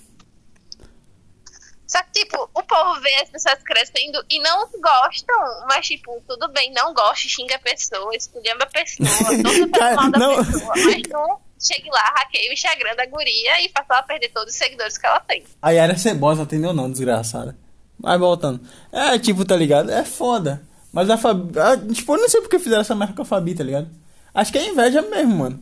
[1.91, 5.35] Só que, tipo, o povo vê as pessoas crescendo e não gostam.
[5.67, 9.09] Mas, tipo, tudo bem, não gosta, xinga a pessoa, esculhamba a pessoa,
[9.43, 10.37] todo mal da não.
[10.45, 10.73] pessoa.
[10.73, 14.57] Mas não chegue lá, hackeie o Instagram da guria e faça ela perder todos os
[14.57, 15.43] seguidores que ela tem.
[15.61, 17.57] A Yara Cebosa atendeu não, desgraçada.
[17.99, 18.61] Mas voltando.
[18.89, 19.91] É, tipo, tá ligado?
[19.91, 20.65] É foda.
[20.93, 21.59] Mas a Fabi.
[21.59, 23.89] a- tipo, eu não sei porque fizeram essa merda com a Fabi, tá ligado?
[24.33, 25.61] Acho que é inveja mesmo, mano.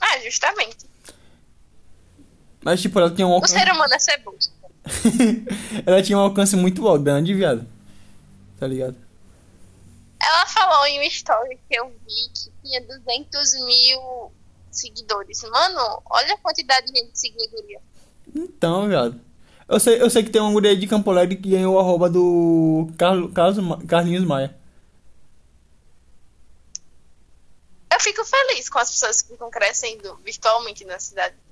[0.00, 0.85] Ah, justamente.
[2.66, 3.54] Mas, tipo, ela tinha um O alcance.
[3.54, 4.52] ser humano é ceboso.
[5.86, 7.64] ela tinha um alcance muito grande, viado.
[8.58, 8.96] Tá ligado?
[10.20, 14.32] Ela falou em uma história que eu vi que tinha 200 mil
[14.72, 15.42] seguidores.
[15.44, 17.80] Mano, olha a quantidade de gente a guria.
[18.34, 19.20] Então, viado.
[19.68, 22.10] Eu sei, eu sei que tem uma guria de Campo Alegre que ganhou o arroba
[22.10, 24.56] do Carlos, Carlos, Carlinhos Maia.
[27.92, 31.45] Eu fico feliz com as pessoas que ficam crescendo virtualmente na cidade.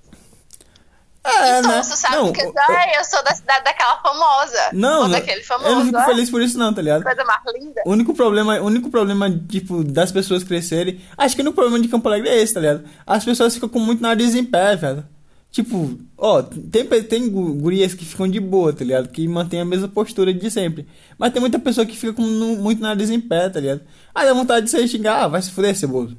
[1.27, 1.83] É, então, né?
[1.83, 2.53] você sabe Não, que eu-
[2.99, 4.59] eu sou da cidade daquela famosa.
[4.75, 5.69] Não, ou daquele famoso.
[5.71, 7.03] eu não fico ah, feliz por isso não, tá ligado?
[7.03, 7.83] Coisa mais linda.
[7.87, 11.01] O único problema, o único problema, tipo, das pessoas crescerem.
[11.17, 12.85] Acho que o único problema de Campo Alegre é esse, tá ligado?
[13.07, 15.07] As pessoas ficam com muito nariz em pé, velho.
[15.51, 19.09] Tipo, ó, tem, tem gu- gurias que ficam de boa, tá ligado?
[19.09, 20.87] Que mantém a mesma postura de sempre.
[21.17, 23.81] Mas tem muita pessoa que fica com nu- muito nariz em pé, tá ligado?
[24.15, 26.17] Aí dá vontade de você xingar, ah, vai se fuder, ceboso.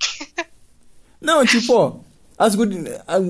[1.20, 1.96] Não, tipo, ó,
[2.38, 2.54] as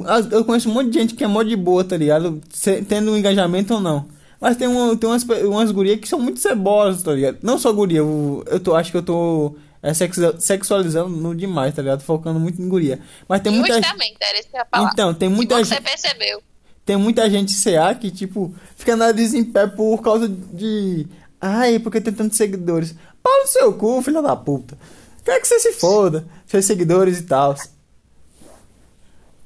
[0.06, 2.40] as- eu conheço um monte de gente que é mó de boa, tá ligado?
[2.52, 4.06] Se- tendo um engajamento ou não.
[4.40, 7.38] Mas tem, uma, tem umas, umas gurias que são muito cebosas, tá ligado?
[7.42, 11.80] Não só guria, eu, eu tô, acho que eu tô é, sexu- sexualizando demais, tá
[11.82, 12.02] ligado?
[12.02, 13.00] Focando muito em guria.
[13.28, 14.90] Mas tem muita Justamente, era isso que eu ia falar.
[14.92, 16.42] Então, tem muita você gente, percebeu.
[16.84, 21.06] tem muita gente CA que, tipo, fica nariz em pé por causa de.
[21.40, 22.94] Ai, porque tem tantos seguidores.
[23.22, 24.76] Pau no seu cu, filha da puta.
[25.24, 27.54] Quer que você se foda, seus seguidores e tal.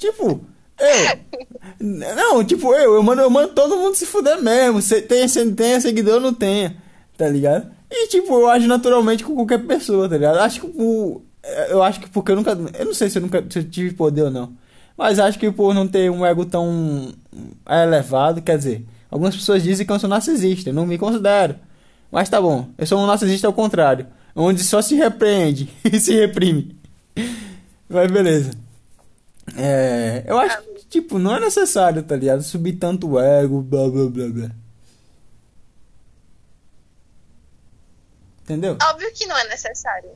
[0.01, 0.41] Tipo,
[0.79, 1.19] eu.
[1.79, 4.81] Não, tipo, eu, eu mando, eu mando todo mundo se fuder mesmo.
[4.81, 6.75] Se tem, se tem seguidor não tenha,
[7.19, 7.71] tá ligado?
[7.91, 10.39] E tipo, eu ajo naturalmente com qualquer pessoa, tá ligado?
[10.39, 11.23] Acho que o.
[11.69, 12.53] Eu acho que porque eu nunca.
[12.79, 14.53] Eu não sei se eu nunca se eu tive poder ou não.
[14.97, 17.13] Mas acho que por não ter um ego tão
[17.69, 21.57] elevado, quer dizer, algumas pessoas dizem que eu sou narcisista, eu não me considero.
[22.11, 26.15] Mas tá bom, eu sou um narcisista ao contrário, onde só se repreende e se
[26.15, 26.77] reprime.
[27.89, 28.70] Mas beleza.
[29.57, 32.43] É, eu acho que, tipo, não é necessário, tá ligado?
[32.43, 34.51] Subir tanto ego, blá blá blá blá.
[38.43, 38.77] Entendeu?
[38.83, 40.11] Óbvio que não é necessário.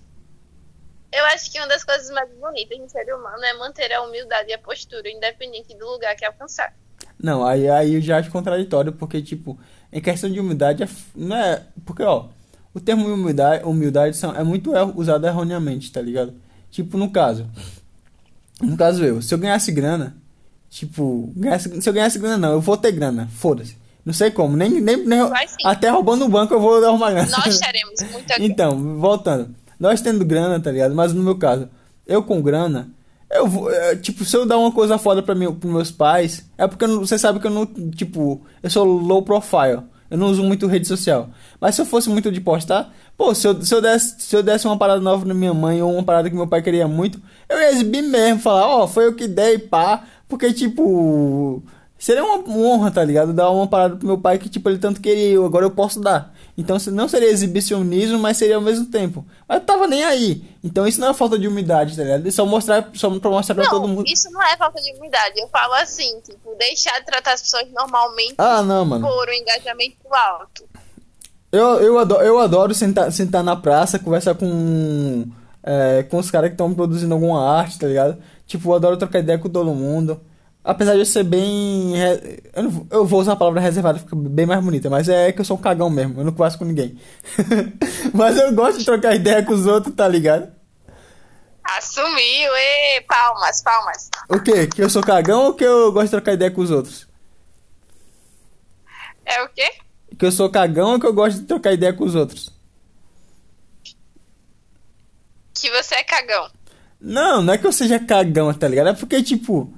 [1.13, 4.51] Eu acho que uma das coisas mais bonitas no ser humano é manter a humildade
[4.51, 6.75] e a postura, independente do lugar que alcançar.
[7.23, 9.57] Não, aí, aí eu já acho contraditório, porque, tipo,
[9.93, 11.63] em questão de humildade, é não é.
[11.87, 12.27] Porque, ó,
[12.75, 16.35] o termo humildade, humildade são, é muito er- usado erroneamente, tá ligado?
[16.71, 17.49] Tipo, no caso.
[18.63, 20.17] No caso eu, se eu ganhasse grana,
[20.71, 23.77] tipo, ganhasse- se eu ganhasse grana, não, eu vou ter grana, foda-se.
[24.05, 25.21] Não sei como, nem, nem, nem
[25.65, 27.31] até roubando um banco eu vou arrumar grana.
[27.31, 29.55] Nós teremos muita Então, voltando.
[29.81, 30.95] Nós tendo grana, tá ligado?
[30.95, 31.69] Mas no meu caso,
[32.07, 32.91] eu com grana,
[33.31, 33.71] eu vou.
[33.71, 36.85] é, tipo, se eu dar uma coisa foda pra mim, pros meus pais, é porque
[36.85, 37.65] eu você sabe que eu não.
[37.67, 39.81] Tipo, eu sou low profile.
[40.15, 41.29] Eu não uso muito rede social.
[41.61, 44.45] Mas se eu fosse muito de postar, pô, se eu, se eu, desse, se eu
[44.45, 47.21] desse uma parada nova pra minha mãe ou uma parada que meu pai queria muito,
[47.49, 50.05] eu ia exibir mesmo, falar, ó, foi eu que dei, pá.
[50.29, 51.61] Porque, tipo.
[51.99, 53.33] Seria uma honra, tá ligado?
[53.33, 56.01] Dar uma parada pro meu pai que, tipo, ele tanto queria, eu, agora eu posso
[56.01, 56.33] dar.
[56.57, 59.27] Então, se- não seria exibicionismo, mas seria ao mesmo tempo.
[59.49, 60.45] Mas eu tava nem aí.
[60.63, 62.27] Então, isso não é falta de humildade, tá ligado?
[62.29, 64.05] É só mostrar, só pra mostrar pra todo Não, mundo.
[64.07, 65.41] isso não é falta de humildade.
[65.41, 69.05] Eu falo assim, tipo, deixar de tratar as pessoas normalmente Ah, não, mano.
[69.07, 70.65] por um engajamento alto.
[71.51, 75.27] Eu, eu, adoro, eu adoro sentar, sentar na praça, conversar com,
[75.63, 78.17] é, com os caras que estão produzindo alguma arte, tá ligado?
[78.47, 80.21] Tipo, eu adoro trocar ideia com todo mundo.
[80.65, 81.93] Apesar de eu ser bem.
[82.55, 85.31] Eu, não vou- eu vou usar a palavra reservada, fica bem mais bonita, mas é
[85.31, 86.99] que eu sou um cagão mesmo, eu não converso com ninguém.
[88.15, 90.51] mas eu gosto de trocar ideia com os outros, tá ligado?
[91.77, 94.11] Assumiu, e palmas, palmas.
[94.31, 94.67] O quê?
[94.67, 97.07] Que eu sou cagão ou que eu gosto de trocar ideia com os outros?
[99.27, 99.71] É o quê?
[100.19, 102.51] Que eu sou cagão ou que eu gosto de trocar ideia com os outros?
[105.55, 106.51] Que você é cagão.
[107.01, 108.89] Não, não é que eu seja cagão, tá ligado?
[108.89, 109.73] É porque, tipo,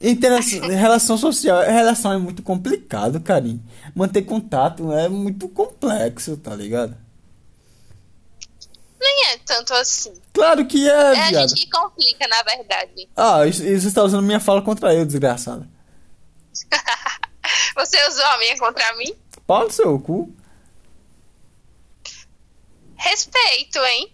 [0.00, 3.62] interação, relação social, relação é muito complicado, carinho.
[3.94, 6.96] Manter contato é muito complexo, tá ligado?
[9.00, 10.12] Nem é tanto assim.
[10.32, 13.08] Claro que é, É a gente que complica, na verdade.
[13.16, 15.66] Ah, isso, isso você tá usando minha fala contra eu, desgraçado.
[17.76, 19.14] Você usou a minha contra mim?
[19.46, 20.34] Pau no seu cu.
[22.96, 24.12] Respeito, hein?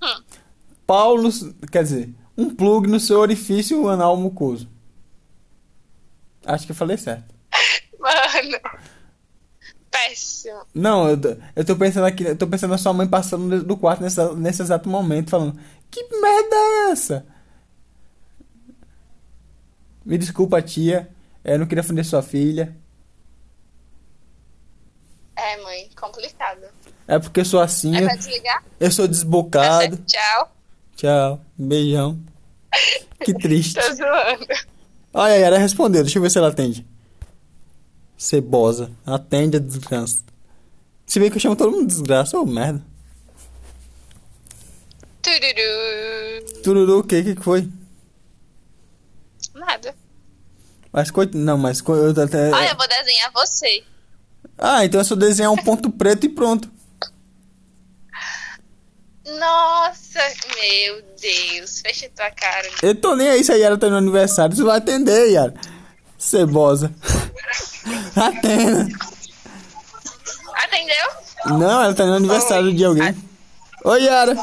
[0.00, 0.22] Hum.
[0.86, 1.30] Pau no...
[1.72, 4.69] Quer dizer, um plug no seu orifício anal mucoso.
[6.44, 7.34] Acho que eu falei certo.
[7.98, 8.58] Mano.
[9.90, 10.60] Péssimo.
[10.74, 13.76] Não, eu, tô- eu tô pensando aqui, eu tô pensando na sua mãe passando do
[13.76, 15.58] quarto nesse, nesse exato momento, falando:
[15.90, 17.26] Que merda é essa?
[20.04, 21.10] Me desculpa, tia.
[21.44, 22.74] Eu não queria ofender sua filha.
[25.36, 26.66] É, mãe, complicado.
[27.08, 27.96] É porque eu sou assim.
[27.96, 28.62] É pra desligar?
[28.78, 29.96] eu sou Tá desbocado.
[29.96, 30.56] certo, tchau.
[30.96, 31.40] Tchau.
[31.58, 32.20] Beijão.
[33.24, 33.74] Que triste.
[33.74, 34.46] Tô zoando.
[35.12, 36.02] Olha, a Yara respondeu.
[36.02, 36.86] Deixa eu ver se ela atende.
[38.16, 38.90] Cebosa.
[39.04, 40.22] Atende a desgraça.
[41.06, 42.38] Se bem que eu chamo todo mundo de desgraça.
[42.38, 42.82] Ô, merda.
[45.22, 46.62] Tururu.
[46.62, 47.18] Tururu, o que?
[47.18, 47.68] O que foi?
[49.54, 49.94] Nada.
[50.92, 51.36] Mas coit...
[51.36, 51.80] Não, mas...
[51.80, 52.50] Eu até...
[52.50, 53.84] Olha, eu vou desenhar você.
[54.56, 56.70] Ah, então é só desenhar um ponto preto e pronto.
[59.38, 60.20] Nossa,
[60.54, 61.80] meu Deus.
[61.80, 62.68] Fecha tua cara.
[62.82, 64.54] Eu tô nem aí se a Yara tá no aniversário.
[64.56, 65.54] Você vai atender, Yara.
[66.18, 66.92] Cebosa.
[68.16, 68.88] Atenda.
[70.54, 71.06] Atendeu?
[71.58, 73.16] Não, ela tá no aniversário de alguém.
[73.84, 74.34] Oi, Yara.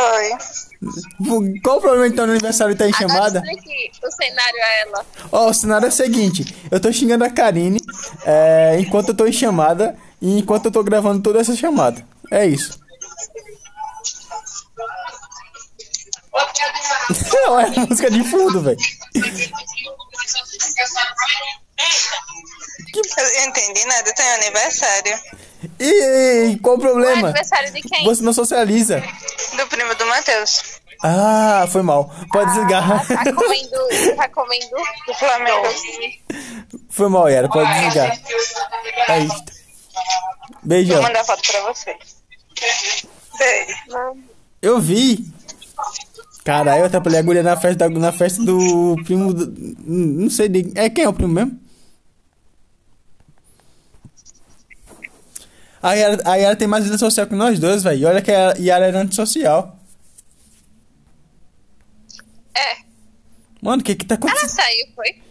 [0.00, 0.30] Oi.
[1.62, 3.38] Qual o problema então no aniversário e tá em Agora chamada?
[3.38, 5.06] explique o cenário a ela.
[5.30, 7.78] Ó, o cenário é o seguinte: eu tô xingando a Karine
[8.26, 12.04] é, enquanto eu tô em chamada e enquanto eu tô gravando toda essa chamada.
[12.32, 12.81] É isso.
[17.48, 18.78] Olha a música de fundo, velho.
[22.94, 25.18] Eu entendi nada, tem aniversário.
[25.78, 27.28] E, e qual o É problema?
[27.28, 28.04] aniversário de quem?
[28.04, 29.02] Você não socializa.
[29.56, 30.80] Do primo do Matheus.
[31.02, 32.10] Ah, foi mal.
[32.32, 33.06] Pode desligar.
[33.08, 34.16] Tá comendo.
[34.16, 34.76] Tá comendo.
[35.06, 35.68] Do Flamengo.
[36.90, 37.48] Foi mal, Yara.
[37.48, 38.18] Pode desligar.
[39.08, 39.34] É isso.
[39.36, 41.02] Vou Beijão.
[41.02, 41.96] mandar foto pra você.
[44.60, 45.26] Eu vi.
[46.44, 49.32] Caralho, eu atrapalhei a guria na festa, na festa do primo.
[49.32, 50.48] do- não sei.
[50.48, 51.60] De, é quem é o primo mesmo?
[55.82, 57.98] A Yara, a Yara tem mais vida social que nós dois, velho.
[58.00, 59.78] E olha que a Yara era antissocial.
[62.54, 62.82] É.
[63.60, 64.56] Mano, o que que tá Ela acontecendo?
[64.56, 65.22] saiu, foi?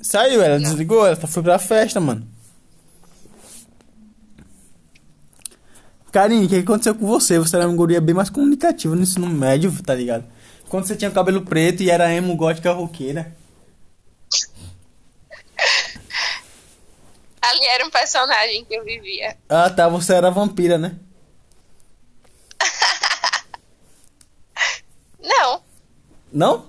[0.00, 2.26] Saiu, ela desligou, ela foi pra festa, mano.
[6.12, 7.38] Karine, o que aconteceu com você?
[7.38, 10.24] Você era uma guria bem mais comunicativa no ensino médio, tá ligado?
[10.68, 13.36] Quando você tinha cabelo preto e era emo gótica roqueira.
[17.40, 19.36] Ali era um personagem que eu vivia.
[19.48, 20.96] Ah, tá, você era vampira, né?
[25.22, 25.62] Não.
[26.32, 26.66] Não?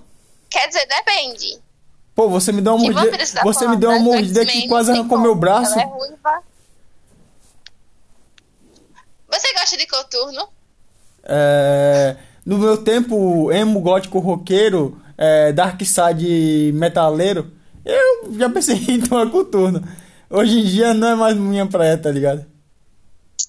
[0.48, 1.60] Quer dizer, depende.
[2.14, 3.42] Pô, você me deu uma mordida.
[3.42, 5.72] você me deu uma mordida que quase arrancou meu braço.
[5.72, 6.42] Ela é ruiva.
[9.30, 10.48] Você gosta de coturno?
[11.22, 17.52] É, no meu tempo, emo gótico roqueiro, é, dark side metaleiro,
[17.84, 19.86] eu já pensei em tomar coturno.
[20.28, 22.46] Hoje em dia não é mais minha praia, tá ligado?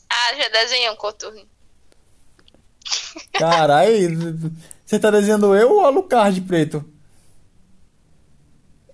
[0.10, 1.42] Ah, já desenhei um coturno.
[3.34, 4.52] Caralho,
[4.86, 6.84] você tá desenhando eu ou Alucard preto?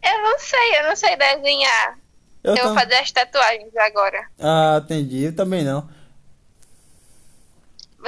[0.04, 1.98] Eu não sei, eu não sei desenhar.
[2.44, 4.28] Eu Eu, vou fazer as tatuagens agora.
[4.40, 5.90] Ah, entendi, eu também não.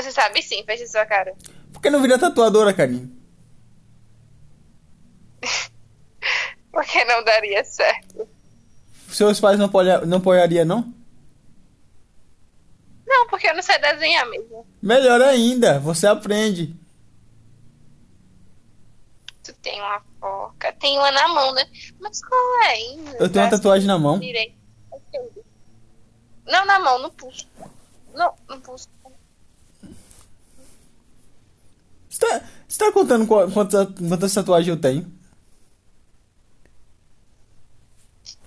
[0.01, 1.35] Você sabe sim, fecha sua cara.
[1.73, 3.11] Por que não vira tatuadora, Karine?
[6.71, 8.25] Porque não daria certo.
[9.09, 10.93] Seus pais não, apoia, não apoiariam, não?
[13.05, 14.67] Não, porque eu não sei desenhar mesmo.
[14.79, 16.75] Melhor ainda, você aprende.
[19.43, 21.67] Tu tem uma foca, tem uma na mão, né?
[21.99, 23.17] Mas qual é ainda?
[23.19, 24.19] Eu tenho uma tatuagem na mão.
[24.19, 24.55] Direito.
[26.45, 27.47] Não, na mão, no pulso.
[28.13, 28.87] Não, no pulso.
[32.19, 35.09] Você tá, você tá contando quantas, quantas tatuagens eu tenho?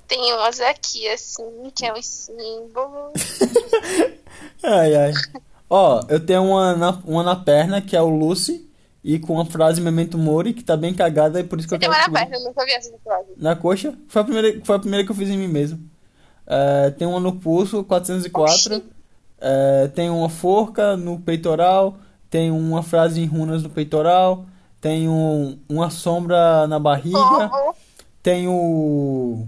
[0.07, 3.13] Tem umas aqui, assim, que é um símbolo.
[4.63, 5.13] Ai, ai.
[5.71, 8.71] Ó, eu tenho uma na, uma na perna, que é o Lucy,
[9.03, 11.79] e com a frase Memento Mori, que tá bem cagada, e por isso que eu
[11.79, 13.33] quero uma na perna, eu nunca vi essa tatuagem.
[13.37, 15.81] Na coxa, foi a primeira, foi a primeira que eu fiz em mim mesmo.
[16.47, 18.77] É, tem uma no pulso, 404.
[18.77, 18.85] Oxi.
[19.41, 21.97] É, tem uma forca no peitoral.
[22.33, 24.47] Tem uma frase em runas no peitoral.
[24.81, 27.51] Tem um, uma sombra na barriga.
[28.23, 29.47] Tem o.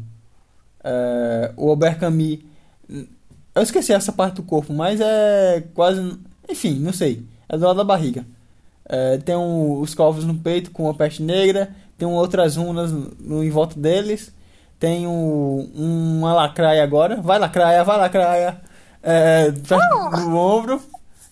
[0.85, 2.45] É, o Obercami.
[3.55, 6.19] Eu esqueci essa parte do corpo, mas é quase.
[6.47, 7.25] Enfim, não sei.
[7.49, 8.27] É do lado da barriga.
[8.87, 11.75] É, tem um- os covos no peito com a peste negra.
[11.97, 14.31] Tem outras runas no, em volta deles.
[14.79, 17.17] Tem um, uma lacraia agora.
[17.23, 18.61] Vai lacraia, vai lacraia.
[19.03, 19.51] É,
[20.27, 20.83] no ombro.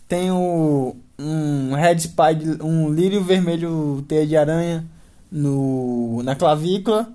[0.09, 4.85] Tem o, um red spide, um lírio vermelho teia de aranha
[5.31, 7.09] no, na clavícula.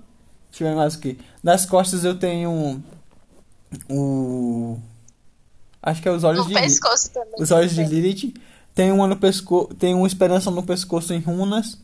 [0.50, 1.18] Deixa eu ver mais o que.
[1.42, 2.82] Nas costas eu tenho
[3.90, 4.78] o.
[5.82, 6.54] Acho que é os olhos No de.
[6.54, 7.34] pescoço também.
[7.38, 8.34] Os olhos de Lilith.
[8.74, 9.68] Tem uma no pescoço.
[9.74, 11.78] Tem uma esperança no pescoço em runas.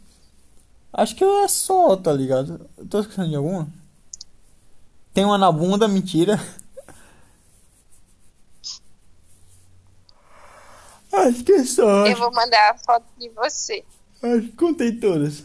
[0.92, 2.68] Acho que é só, tá ligado?
[2.78, 3.68] Eu tô esquecendo de alguma?
[5.12, 6.40] Tem uma na bunda, mentira.
[11.22, 12.06] Acho que é só.
[12.06, 13.84] Eu vou mandar a foto de você.
[14.22, 15.42] Acho que contei todas.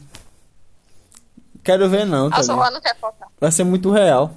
[1.64, 3.18] Quero ver não, tá A sua não quer foto.
[3.40, 4.32] Vai ser muito real.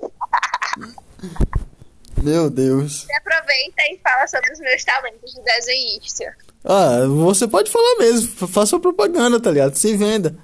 [2.22, 3.02] Meu Deus.
[3.06, 6.36] Você aproveita e fala sobre os meus talentos de desenhista.
[6.64, 8.28] Ah, você pode falar mesmo.
[8.36, 9.74] Fa- Faça propaganda, tá ligado?
[9.74, 10.36] Se venda.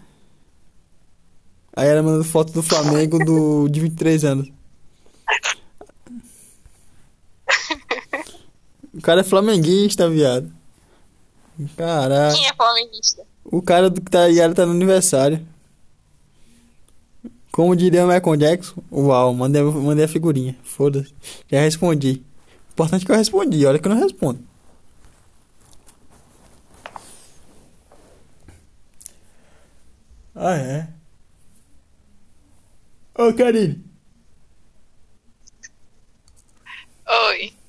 [1.74, 4.48] Aí ela mandando foto do Flamengo do, de 23 anos.
[9.00, 10.52] O cara é flamenguista, viado.
[11.74, 12.36] Caraca.
[12.36, 13.26] Quem é flamenguista?
[13.42, 15.44] O cara do que tá aí, tá no aniversário.
[17.50, 18.82] Como diria o Michael Jackson?
[18.92, 20.54] Uau, mandei, mandei a figurinha.
[20.62, 21.14] Foda-se.
[21.50, 22.22] Já respondi.
[22.72, 24.44] Importante que eu respondi, olha que eu não respondo.
[30.34, 30.88] Ah, é?
[33.16, 33.82] Ô, Karine.
[37.08, 37.60] Oi.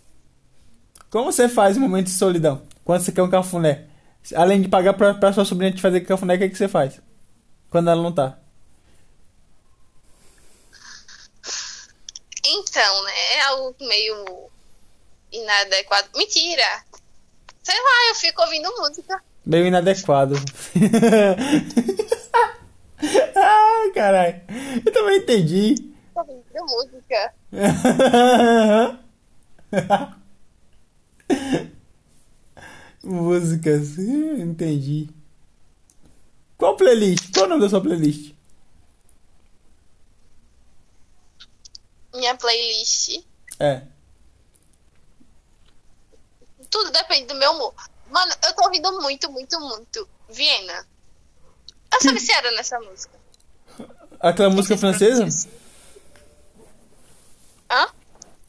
[1.12, 2.62] Como você faz no momento de solidão?
[2.86, 3.86] Quando você quer um cafuné?
[4.34, 7.01] Além de pagar pra, pra sua sobrinha te fazer cafuné, o que, que você faz?
[7.70, 8.39] Quando ela não tá?
[12.45, 13.12] Então, né?
[13.36, 14.49] É algo meio
[15.34, 16.07] inadequado.
[16.16, 16.86] Mentira!
[17.62, 19.22] Sei lá, eu fico ouvindo música.
[19.45, 20.36] Meio inadequado.
[23.36, 24.41] Ai, caralho.
[24.86, 25.76] Eu também entendi.
[26.14, 27.34] Tô ouvindo música.
[33.04, 33.98] Músicas.
[33.98, 35.10] Entendi.
[36.58, 37.34] Qual playlist?
[37.34, 38.34] Qual o nome da sua playlist?
[42.14, 43.24] Minha playlist.
[43.60, 43.82] É.
[46.70, 47.74] Tudo depende do meu humor.
[48.10, 50.08] Mano, eu tô ouvindo muito, muito, muito.
[50.30, 50.86] Viena.
[51.94, 53.20] Eu sou viciada nessa música.
[54.20, 55.50] Aquela música Esses francesa?
[57.70, 57.88] Hã?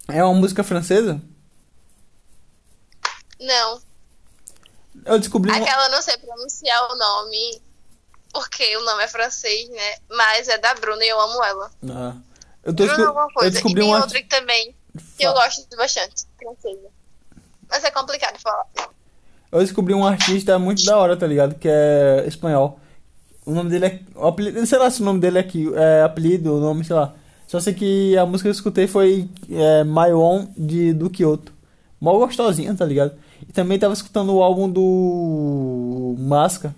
[0.08, 1.22] É uma música francesa?
[3.42, 3.80] Não.
[5.06, 5.50] Eu descobri.
[5.50, 7.62] Aquela não sei pronunciar o nome.
[8.32, 9.94] Porque o nome é francês, né?
[10.08, 11.70] Mas é da Bruna e eu amo ela.
[11.90, 12.14] Ah.
[12.64, 13.50] Eu, tô desco- alguma eu coisa.
[13.50, 14.00] descobri e tem uma...
[14.00, 14.74] outra que também
[15.18, 16.24] que eu gosto bastante.
[16.38, 16.88] Francesa.
[17.68, 18.66] Mas é complicado falar.
[19.50, 21.54] Eu descobri um artista muito da hora, tá ligado?
[21.56, 22.80] Que é espanhol.
[23.44, 24.00] O nome dele é.
[24.14, 26.96] O apelido, sei lá se o nome dele é, aqui, é apelido, o nome, sei
[26.96, 27.14] lá.
[27.46, 31.52] Só sei que a música que eu escutei foi é, My Own de, do Kyoto.
[32.00, 33.12] Mó gostosinha, tá ligado?
[33.48, 36.16] E também tava escutando o álbum do.
[36.18, 36.74] Masca.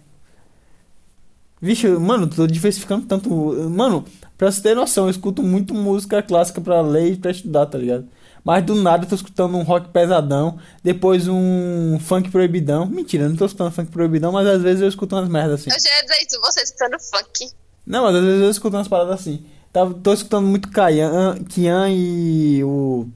[1.61, 3.31] Vixe, mano, tô diversificando tanto.
[3.71, 4.05] Mano,
[4.37, 7.79] pra você ter noção, eu escuto muito música clássica pra ler e pra estudar, tá
[7.79, 8.07] ligado?
[8.45, 12.85] Mas do nada eu tô escutando um rock pesadão, depois um funk proibidão.
[12.85, 15.71] Mentira, eu não tô escutando funk proibidão, mas às vezes eu escuto umas merdas assim.
[15.71, 17.51] Eu já ia dizer isso, você escutando funk.
[17.87, 19.47] Não, mas às vezes eu escuto umas paradas assim.
[19.73, 23.09] Tava, tô escutando muito Kian, Kian e o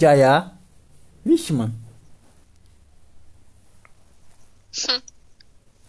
[0.00, 0.50] Jaya.
[1.22, 1.83] Vixe, mano.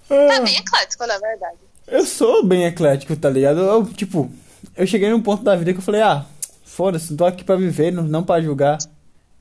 [0.08, 1.58] Tá bem eclético, na verdade.
[1.88, 3.60] Eu sou bem eclético, tá ligado?
[3.60, 4.32] Eu, tipo,
[4.76, 6.26] eu cheguei num ponto da vida que eu falei, ah,
[6.64, 8.78] foda-se, tô aqui pra viver, não, não pra julgar.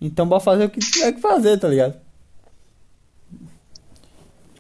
[0.01, 1.95] Então bora fazer o que tiver que fazer, tá ligado?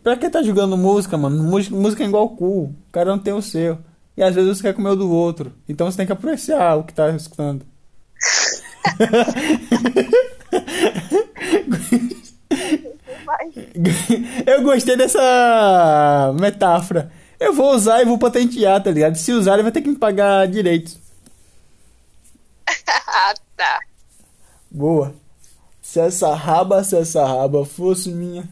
[0.03, 1.43] Pra que tá julgando música, mano?
[1.43, 2.75] Música, música é igual cu.
[2.93, 3.79] Cada um tem o seu.
[4.17, 5.53] E às vezes você quer comer o do outro.
[5.67, 7.65] Então você tem que apreciar o que tá escutando.
[14.47, 17.11] Eu gostei dessa metáfora.
[17.39, 19.17] Eu vou usar e vou patentear, tá ligado?
[19.17, 20.99] Se usar, ele vai ter que me pagar direitos.
[22.89, 23.81] ah, tá.
[24.71, 25.15] Boa.
[25.83, 28.49] Se essa raba, se essa raba fosse minha.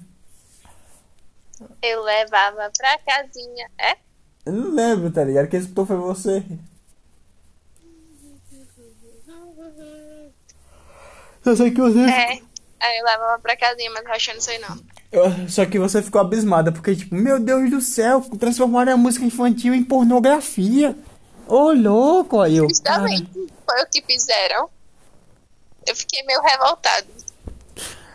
[1.83, 3.71] Eu levava pra casinha.
[3.79, 3.97] É?
[4.45, 5.49] Eu não lembro, tá ligado?
[5.49, 6.45] Quem escutou foi você.
[11.45, 12.01] Eu sei que você.
[12.01, 12.52] É.
[12.83, 14.03] Aí eu levava pra casinha, mas
[14.35, 14.77] não sei não.
[15.13, 19.25] Eu- Só que você ficou abismada, porque, tipo, meu Deus do céu, transformaram a música
[19.25, 20.97] infantil em pornografia.
[21.47, 22.67] Ô, louco, aí eu.
[22.83, 23.07] cara.
[23.09, 23.31] Justamente
[23.67, 24.69] foi o que fizeram.
[25.87, 27.07] Eu fiquei meio revoltado.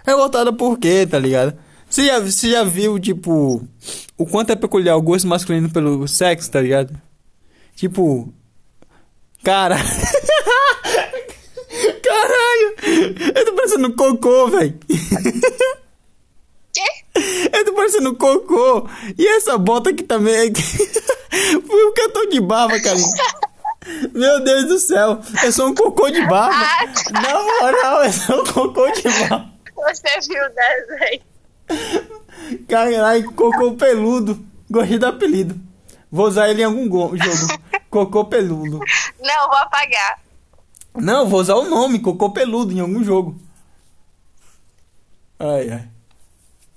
[0.05, 1.57] Revoltada por quê, tá ligado?
[1.89, 3.65] Você já, você já viu, tipo,
[4.18, 6.93] o quanto é peculiar o gosto masculino pelo sexo, tá ligado?
[7.76, 8.34] Tipo.
[9.43, 9.78] Cara.
[12.08, 12.76] Caralho!
[13.36, 14.80] Eu tô parecendo cocô, velho.
[16.74, 16.84] Quê?
[17.53, 18.88] Eu tô parecendo cocô.
[19.18, 20.53] E essa bota aqui também.
[21.68, 22.97] Foi um cantão de barba, cara.
[24.14, 25.20] Meu Deus do céu.
[25.43, 26.55] Eu sou um cocô de barba.
[26.55, 26.86] Ah,
[27.22, 29.49] Na moral, eu sou um cocô de barba.
[29.76, 31.22] Você viu o desenho?
[32.68, 34.39] Caralho, cocô peludo.
[34.70, 35.55] Gostei do apelido.
[36.12, 37.60] Vou usar ele em algum go- jogo.
[37.89, 38.80] Cocô peludo.
[39.22, 40.20] Não, vou apagar.
[40.98, 43.39] Não, vou usar o nome, cocô peludo, em algum jogo.
[45.39, 45.89] Ai, ai.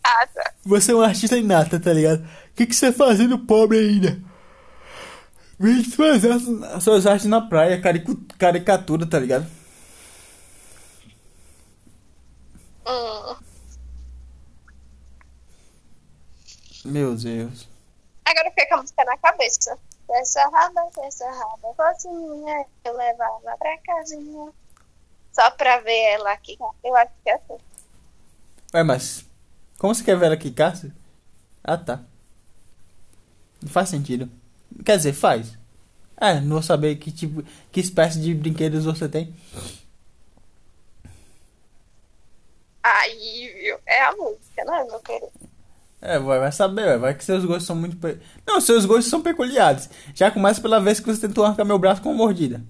[0.05, 0.53] Ah, tá.
[0.65, 2.23] Você é um artista inata, tá ligado?
[2.23, 4.21] O que, que você fazendo pobre ainda?
[5.59, 9.47] Vem fazer as- as suas artes na praia, caricu- caricatura, tá ligado?
[12.87, 13.37] Hum.
[16.85, 17.69] Meu Deus.
[18.25, 19.79] Agora fica a música na cabeça.
[20.13, 24.53] Essa raba, essa raba, fosse minha, eu levava pra casinha.
[25.33, 26.59] Só pra ver ela aqui.
[26.83, 27.59] Eu acho que é assim.
[28.75, 29.25] Ué, mas.
[29.79, 30.93] Como você quer ver ela aqui, Cássio?
[31.63, 32.01] Ah, tá.
[33.63, 34.29] Não faz sentido.
[34.85, 35.57] Quer dizer, faz.
[36.17, 37.43] É, não vou saber que tipo.
[37.71, 39.35] Que espécie de brinquedos você tem.
[42.83, 43.79] Aí, viu?
[43.87, 45.33] É a música, não é, meu querido?
[46.03, 47.97] É, vai, vai saber, vai que seus gostos são muito.
[47.97, 49.89] pe- Não, seus gostos são peculiares.
[50.15, 52.63] Já começa pela vez que você tentou arrancar meu braço com uma mordida.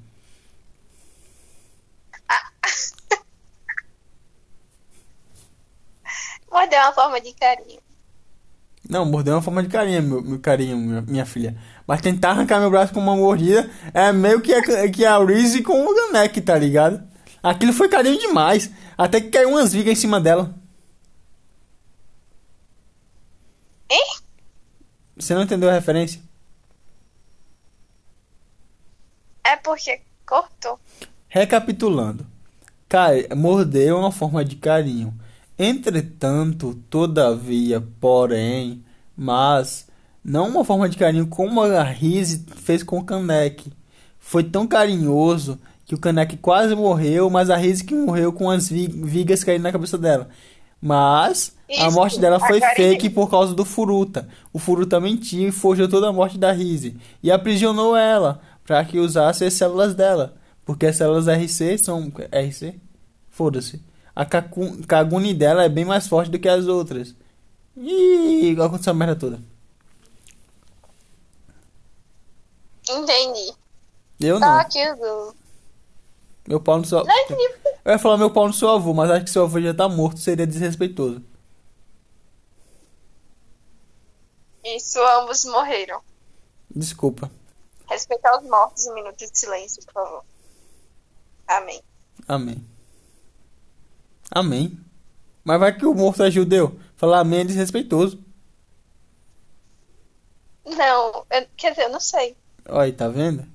[6.51, 7.81] Morder é uma forma de carinho.
[8.89, 11.57] Não, morder é uma forma de carinho, meu, meu carinho, minha, minha filha.
[11.87, 15.63] Mas tentar arrancar meu braço com uma mordida é meio que a, que a Reese
[15.63, 17.01] com o Ganek, tá ligado?
[17.43, 18.71] Aquilo foi carinho demais.
[18.99, 20.55] Até que caiu umas vigas em cima dela.
[23.89, 24.21] Hein?
[25.21, 26.21] Você não entendeu a referência?
[29.45, 30.79] É porque cortou.
[31.29, 32.27] Recapitulando.
[32.89, 35.15] Cai, morder é uma forma de carinho.
[35.59, 38.83] Entretanto, todavia, porém,
[39.17, 39.87] mas,
[40.25, 43.73] não uma forma de carinho como a Rise fez com o Kanek.
[44.19, 48.69] Foi tão carinhoso que o Kanek quase morreu, mas a Rise que morreu com as
[48.69, 50.29] vi- vigas caindo na cabeça dela.
[50.81, 54.29] Mas a Isso, morte dela a foi fake por causa do Furuta.
[54.53, 58.99] O Furuta mentiu e forjou toda a morte da Rise e aprisionou ela para que
[58.99, 62.81] usasse as células dela, porque as células RC são RC?
[63.29, 63.83] Foda-se.
[64.15, 67.15] A Kaguni dela é bem mais forte do que as outras.
[67.77, 69.39] Ih, aconteceu a merda toda.
[72.89, 73.53] Entendi.
[74.21, 74.59] Eu Tá não.
[74.61, 75.35] aqui do.
[76.51, 76.99] Meu pau no seu.
[77.85, 79.89] Eu ia falar meu pau no seu avô, mas acho que seu avô já tá
[79.89, 81.23] morto, seria desrespeitoso.
[84.65, 86.03] Isso, ambos morreram.
[86.75, 87.31] Desculpa.
[87.89, 90.25] Respeitar os mortos, um minuto de silêncio, por favor.
[91.47, 91.81] Amém.
[92.27, 92.65] Amém.
[94.31, 94.79] Amém.
[95.45, 96.79] Mas vai que o morto é judeu.
[96.97, 98.23] Falar amém é desrespeitoso.
[100.67, 102.37] Não, eu- quer dizer, eu não sei.
[102.69, 103.47] Olha tá vendo?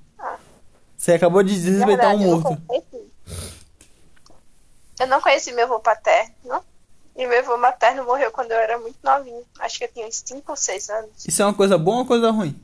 [1.06, 3.10] Você acabou de desrespeitar um Verdade, eu não morto.
[4.98, 6.64] Eu não conheci meu avô paterno.
[7.14, 9.44] E meu avô materno morreu quando eu era muito novinho.
[9.60, 11.24] Acho que eu tinha uns 5 ou 6 anos.
[11.24, 12.60] Isso é uma coisa boa ou uma coisa ruim?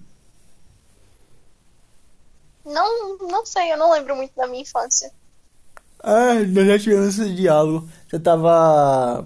[2.65, 5.13] Não, não sei, eu não lembro muito da minha infância.
[6.01, 7.89] Ah, nós já tivemos esse diálogo.
[8.11, 9.25] Você tava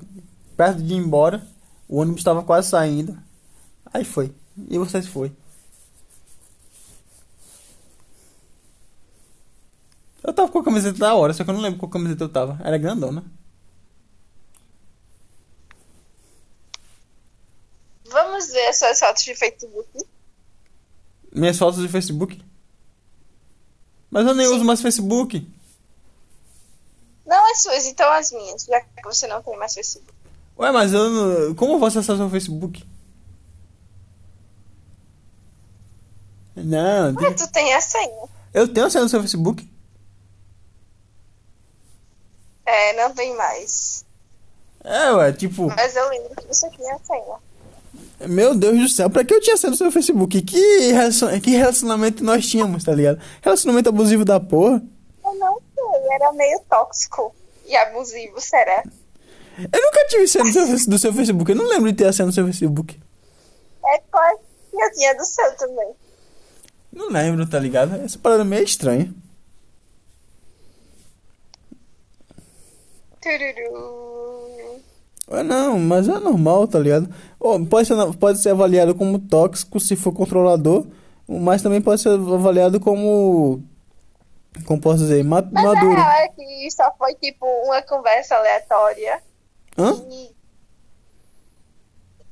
[0.59, 1.43] perto de ir embora,
[1.89, 3.17] o ônibus estava quase saindo.
[3.95, 4.31] Aí foi.
[4.69, 5.33] E você foi.
[10.27, 12.29] Eu tava com a camiseta da hora, só que eu não lembro qual camiseta eu
[12.29, 12.59] tava.
[12.65, 13.25] Era grandona.
[18.09, 19.89] Vamos ver as suas fotos de Facebook.
[21.33, 22.43] Minhas fotos de Facebook.
[24.11, 25.47] Mas eu nem uso mais Facebook.
[27.25, 30.13] Não as suas, então as minhas, já que você não tem mais Facebook.
[30.59, 31.55] Ué, mas eu não...
[31.55, 32.85] Como eu vou acessar seu Facebook?
[36.57, 38.29] Não, Ué, tu tem a senha.
[38.55, 39.76] eu tenho acesso no seu Facebook.
[42.67, 44.05] É, não tem mais.
[44.85, 45.67] É, ué, tipo...
[45.69, 47.37] Mas eu lembro que você tinha a senha.
[48.29, 50.41] Meu Deus do céu, pra que eu tinha acesso no seu Facebook?
[50.43, 51.41] Que, relacion...
[51.41, 53.21] que relacionamento nós tínhamos, tá ligado?
[53.43, 54.83] Relacionamento abusivo da porra.
[55.25, 57.35] Eu não sei, era meio tóxico
[57.67, 58.85] e abusivo, será?
[59.59, 61.51] Eu nunca tive acesso no seu, do seu Facebook.
[61.51, 63.01] Eu não lembro de ter acesso no seu Facebook.
[63.87, 65.95] É que eu tinha do seu também.
[66.93, 67.97] Não lembro, tá ligado?
[68.05, 69.13] Essa parada é meio estranha.
[73.27, 74.81] Tururu.
[75.29, 77.13] É, não, mas é normal, tá ligado?
[77.41, 80.87] Ó, pode, ser, pode ser avaliado como tóxico se for controlador,
[81.27, 83.61] mas também pode ser avaliado como.
[84.65, 85.25] Como posso dizer?
[85.25, 85.95] Ma Mas a maduro.
[85.95, 89.21] real é que só foi tipo uma conversa aleatória.
[89.77, 89.93] Hã?
[90.11, 90.35] E...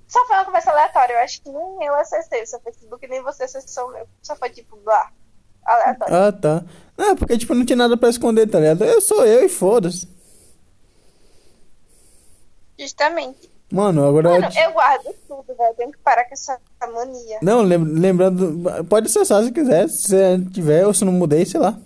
[0.07, 1.14] Só foi uma conversa aleatória.
[1.14, 4.07] Eu acho que nem eu acessei o seu Facebook, nem você acessou o meu.
[4.22, 5.11] Só foi tipo, blá,
[5.66, 6.14] aleatório.
[6.14, 6.64] Ah, tá.
[6.97, 8.84] Não, é porque, tipo, não tinha nada pra esconder, tá ligado?
[8.84, 10.14] Eu sou eu e foda-se.
[12.79, 13.51] Justamente.
[13.72, 14.31] Mano, agora.
[14.31, 15.75] Mano, eu guardo tudo, velho.
[15.77, 16.59] Tenho que parar com essa
[16.93, 17.39] mania.
[17.43, 18.62] Não, lem- lembrando.
[18.89, 20.16] Pode acessar se quiser, se
[20.53, 21.77] tiver, ou se não mudei, sei lá.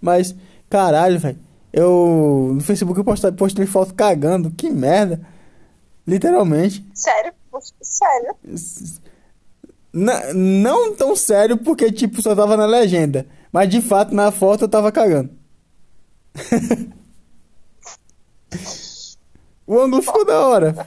[0.00, 0.34] Mas,
[0.70, 1.38] caralho, velho.
[1.72, 2.52] Eu.
[2.54, 4.50] No Facebook eu postei, postei foto cagando.
[4.50, 5.20] Que merda.
[6.06, 6.84] Literalmente.
[6.94, 7.32] Sério,
[7.82, 8.34] sério.
[9.92, 13.26] Na- não tão sério, porque, tipo, só tava na legenda.
[13.52, 15.30] Mas de fato, na foto eu tava cagando.
[19.72, 20.86] o ângulo ficou da hora.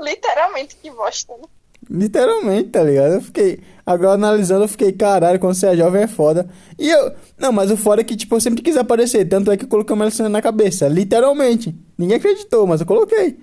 [0.00, 1.44] Literalmente que bosta, né?
[1.90, 3.14] Literalmente, tá ligado?
[3.14, 3.60] Eu fiquei.
[3.86, 6.48] Agora analisando, eu fiquei, caralho, quando você é jovem é foda.
[6.78, 7.12] E eu.
[7.38, 9.26] Não, mas o foda é que, tipo, eu sempre quis aparecer.
[9.26, 10.86] Tanto é que eu coloquei uma Melicena na cabeça.
[10.88, 11.74] Literalmente.
[11.96, 13.38] Ninguém acreditou, mas eu coloquei.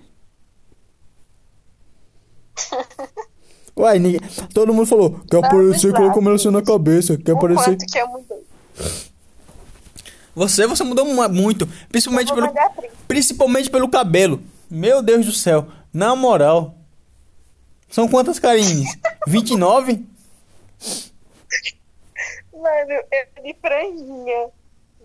[3.78, 4.22] Uai, ninguém...
[4.54, 7.18] todo mundo falou, quer Tá aparecer, colocou uma Melicena na cabeça.
[7.18, 7.78] Quer O aparecer.
[7.78, 8.46] quanto que eu mudei.
[10.36, 11.66] Você, você mudou mu- muito.
[11.90, 12.52] Principalmente pelo.
[13.08, 14.42] Principalmente pelo cabelo.
[14.70, 15.68] Meu Deus do céu.
[15.94, 16.76] Na moral.
[17.90, 18.90] São quantas carinhas?
[19.28, 20.06] 29?
[22.54, 24.48] Mano, eu de franjinha.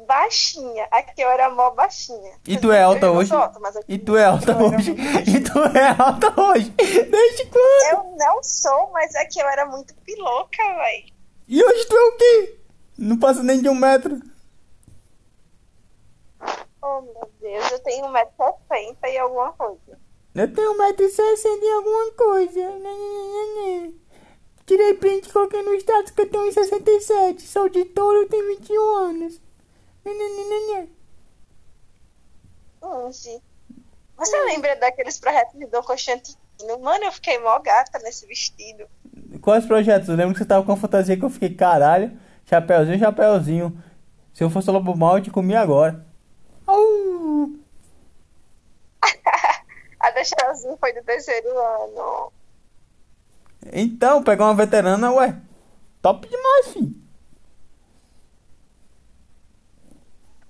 [0.08, 0.88] Baixinha.
[0.90, 2.32] Aqui eu era mó baixinha.
[2.48, 3.32] E tu é alta Eu hoje?
[3.32, 4.92] alta, E tu é alta hoje?
[4.92, 5.30] muito.
[5.30, 6.70] E tu é alta hoje?
[6.70, 7.92] Desde quando?
[7.92, 11.04] Eu não sou, mas aqui eu era muito piloca, véi.
[11.46, 12.54] E hoje tu é o quê?
[12.98, 14.20] Não passa nem de um metro.
[16.82, 19.98] Oh, meu Deus, eu tenho 1,60m e alguma coisa.
[20.34, 22.70] Eu tenho um metro e sessenta alguma coisa.
[22.70, 23.92] Né, né, né.
[24.64, 27.40] Tirei print e coloquei no status que eu tenho 1,67.
[27.40, 29.40] Sou de touro e tenho 21 anos.
[32.80, 33.42] Onde?
[34.16, 36.38] Você lembra daqueles projetos de Dom Constantino?
[36.80, 38.86] Mano, eu fiquei mó gata nesse vestido.
[39.40, 40.08] Quais projetos?
[40.08, 43.82] Eu lembro que você tava com a fantasia que eu fiquei, caralho, chapeuzinho, chapeuzinho.
[44.32, 46.06] Se eu fosse lobo mal, eu te comia agora.
[50.00, 52.32] A da Chauzinho foi do terceiro ano.
[53.72, 55.38] Então, pegar uma veterana, ué.
[56.00, 56.94] Top demais, filho.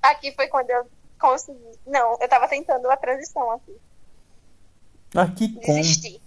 [0.00, 0.86] Aqui foi quando eu
[1.18, 1.78] consegui.
[1.86, 3.76] Não, eu tava tentando a transição aqui.
[5.14, 5.78] Aqui como?
[5.78, 6.20] Desisti.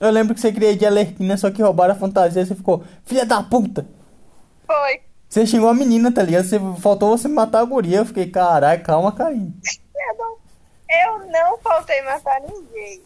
[0.00, 2.46] Eu lembro que você queria ir de Alerquina, só que roubaram a fantasia.
[2.46, 3.86] Você ficou, filha da puta.
[4.66, 5.02] Foi.
[5.30, 6.44] Você xingou a menina, tá ligado?
[6.44, 7.98] Você, faltou você matar a guria.
[7.98, 9.54] Eu fiquei, caralho, calma, carinho.
[9.94, 10.36] Eu não,
[10.90, 13.00] eu não faltei matar ninguém.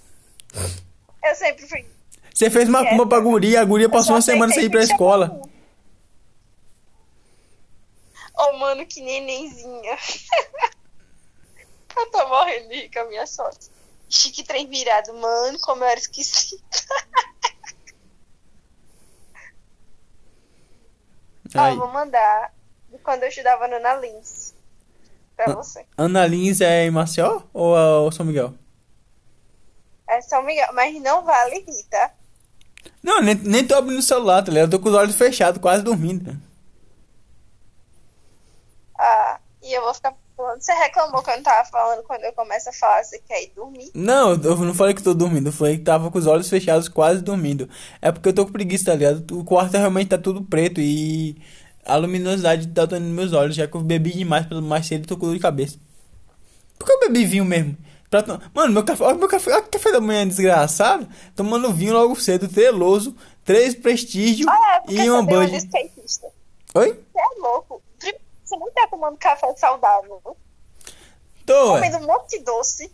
[1.22, 1.84] Eu sempre fui.
[2.32, 5.38] Você fez macumba pra guria, a guria passou uma semana sem ir pra escola.
[8.36, 9.98] Oh, mano, que nenenzinha.
[11.94, 13.70] eu tô morrendo de a minha sorte.
[14.08, 16.62] Chique trem virado, mano, como eu era esquecida.
[21.54, 21.72] Ó, Aí.
[21.74, 22.52] eu vou mandar
[22.90, 24.54] de quando eu estudava no Ana Lins.
[25.36, 25.54] Pra Ah.
[25.54, 25.84] você.
[25.96, 28.54] Ana Lins é em Maceió ou é São Miguel?
[30.08, 32.12] É São Miguel, mas não vale rir, tá?
[33.02, 34.66] Não, nem, nem tô abrindo o celular, tá ligado?
[34.72, 36.36] Eu tô com os olhos fechados, quase dormindo.
[38.98, 40.60] Ah, e eu vou ficar falando.
[40.60, 43.52] Você reclamou que eu não tava falando quando eu começo a falar, você quer ir
[43.54, 43.90] dormir?
[43.94, 46.88] Não, eu não falei que tô dormindo, eu falei que tava com os olhos fechados,
[46.88, 47.68] quase dormindo.
[48.02, 49.38] É porque eu tô com preguiça, tá ligado?
[49.38, 51.36] O quarto realmente tá tudo preto e
[51.84, 55.04] a luminosidade tá dando nos meus olhos, já que eu bebi demais pelo mais cedo
[55.04, 55.76] e tô com dor de cabeça.
[56.78, 57.76] Por que eu bebi vinho mesmo?
[58.10, 58.22] Pra
[58.54, 61.08] Mano, meu café, olha meu café, olha que café da manhã desgraçado.
[61.34, 65.56] Tomando vinho logo cedo, treloso, três prestígio Ah, é e uma bud.
[65.56, 66.28] skatista.
[66.76, 66.92] Oi?
[66.92, 67.82] Você é louco.
[68.54, 70.22] Você não tá tomando café saudável.
[71.44, 71.72] Tô.
[71.72, 72.92] Comendo um monte de doce.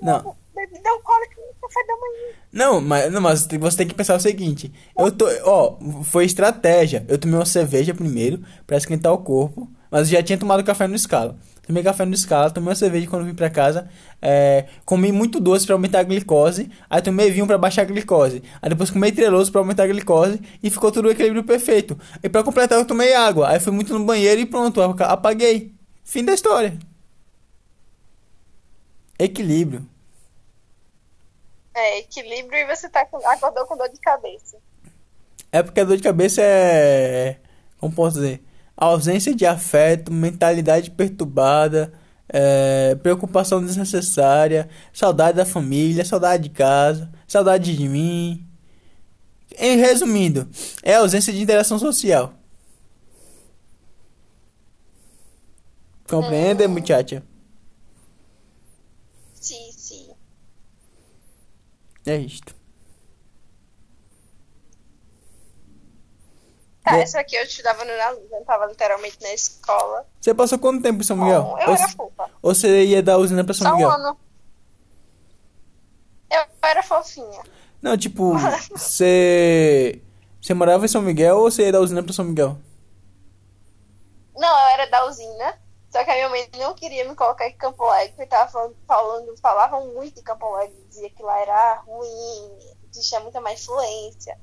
[0.00, 0.36] Não.
[0.54, 2.34] Bebida alcoólica no café da manhã.
[2.52, 4.72] Não, mas, não, mas você tem que pensar o seguinte.
[4.96, 7.04] Eu tô, ó, foi estratégia.
[7.08, 10.94] Eu tomei uma cerveja primeiro pra esquentar o corpo, mas já tinha tomado café no
[10.94, 11.36] escala.
[11.66, 13.88] Tomei café no escala, tomei uma cerveja quando vim pra casa,
[14.20, 18.42] é, comi muito doce pra aumentar a glicose, aí tomei vinho pra baixar a glicose.
[18.60, 21.96] Aí depois comi treloso pra aumentar a glicose e ficou tudo o equilíbrio perfeito.
[22.22, 25.72] E pra completar eu tomei água, aí fui muito no banheiro e pronto, apa- apaguei.
[26.02, 26.76] Fim da história.
[29.18, 29.86] Equilíbrio.
[31.74, 34.56] É, equilíbrio e você tá com, acordou com dor de cabeça.
[35.52, 37.36] É porque a dor de cabeça é.
[37.78, 38.42] Como posso dizer?
[38.80, 41.92] Ausência de afeto, mentalidade perturbada,
[42.28, 48.46] é, preocupação desnecessária, saudade da família, saudade de casa, saudade de mim.
[49.58, 50.48] Em resumindo,
[50.82, 52.34] é ausência de interação social.
[56.08, 57.22] Compreende, muchacha?
[59.34, 60.08] Sim, sim.
[62.06, 62.54] É isto.
[66.79, 66.79] Tá, É.
[66.98, 70.06] essa aqui eu estudava no na luz, eu tava literalmente na escola.
[70.20, 71.42] Você passou quanto tempo em São Miguel?
[71.42, 72.30] Bom, eu ou, era fofa.
[72.42, 73.90] ou você ia da usina pra São Só um Miguel?
[73.90, 74.18] ano.
[76.30, 77.42] Eu era fofinha.
[77.82, 78.34] Não, tipo,
[78.70, 80.00] você.
[80.40, 82.56] Você morava em São Miguel ou você ia da usina pra São Miguel?
[84.36, 85.58] Não, eu era da usina.
[85.90, 88.76] Só que a minha mãe não queria me colocar em Campo Alegre, porque tava falando,
[88.86, 92.58] falando, falavam muito em Campo Alegre, dizia que lá era ruim,
[92.92, 94.38] existia muita má influência.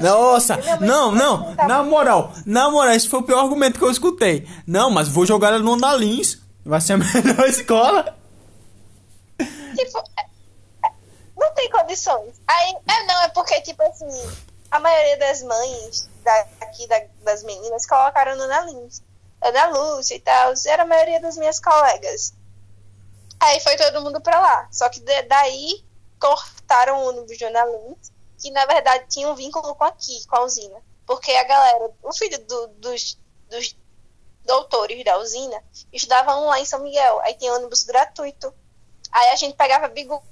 [0.00, 3.90] Nossa, não, não, perguntava- na moral, na moral, esse foi o pior argumento que eu
[3.90, 4.46] escutei.
[4.66, 8.16] Não, mas vou jogar ela no Andalins, vai ser a melhor escola.
[9.38, 10.92] Tipo, é- é-
[11.36, 12.34] não tem condições.
[12.46, 14.06] Aí, é, não, é porque, tipo assim,
[14.70, 19.02] a maioria das mães daqui da- das meninas colocaram Ana Lins.
[19.42, 22.32] Ana Lúcia e tal, era a maioria das minhas colegas.
[23.40, 24.68] Aí foi todo mundo pra lá.
[24.70, 25.84] Só que daí
[26.18, 27.62] cortaram o ônibus de Ana
[28.38, 30.76] que na verdade tinha um vínculo com aqui, com a usina.
[31.06, 33.18] Porque a galera, o filho do- dos,
[33.50, 33.76] dos
[34.44, 35.62] doutores da usina,
[35.92, 37.20] estudavam lá em São Miguel.
[37.20, 38.52] Aí tinha ônibus gratuito.
[39.12, 40.22] Aí a gente pegava bigu.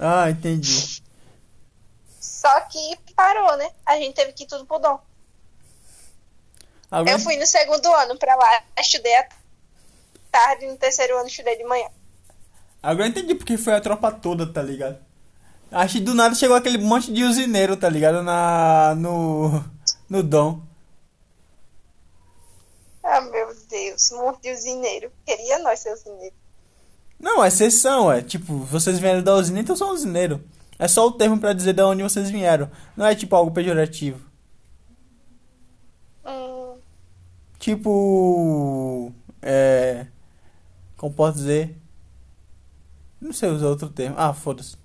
[0.00, 1.02] Ah, entendi.
[2.20, 3.70] Só que parou, né?
[3.86, 4.98] A gente teve que ir tudo pro dom.
[7.06, 9.28] Eu fui no segundo ano pra lá, estudei à
[10.30, 11.88] tarde, no terceiro ano estudei de manhã.
[12.82, 14.98] agora eu entendi porque foi a tropa toda, tá ligado?
[15.70, 18.22] Acho que do nada chegou aquele monte de usineiro, tá ligado?
[18.22, 18.94] Na.
[18.94, 19.62] no.
[20.08, 20.60] no Dom.
[23.02, 25.10] Ah, meu Deus, monte de usineiro.
[25.26, 26.34] Queria nós ser usineiro.
[27.18, 28.22] Não, é exceção, é.
[28.22, 30.42] Tipo, vocês vieram da usina, então são usineiro.
[30.78, 32.70] É só o termo pra dizer de onde vocês vieram.
[32.96, 34.20] Não é tipo algo pejorativo.
[36.24, 36.76] Hum,
[37.58, 39.12] Tipo.
[39.42, 40.06] É.
[40.96, 41.76] Como posso dizer?
[43.20, 44.14] Não sei usar outro termo.
[44.18, 44.76] Ah, foda-se.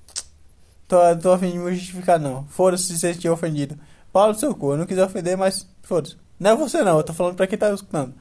[0.94, 2.46] Tô, tô a fim de me justificar, não.
[2.50, 3.80] Foda-se se você tinha ofendido.
[4.12, 4.74] Fala do seu cu.
[4.74, 6.16] Eu não quis ofender, mas foda-se.
[6.40, 6.98] Não é você, não.
[6.98, 8.14] Eu tô falando pra quem tá escutando.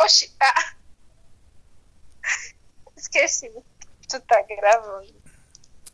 [0.00, 0.72] Oxi, ah.
[2.96, 3.50] Esqueci.
[4.08, 5.12] Tu tá gravando.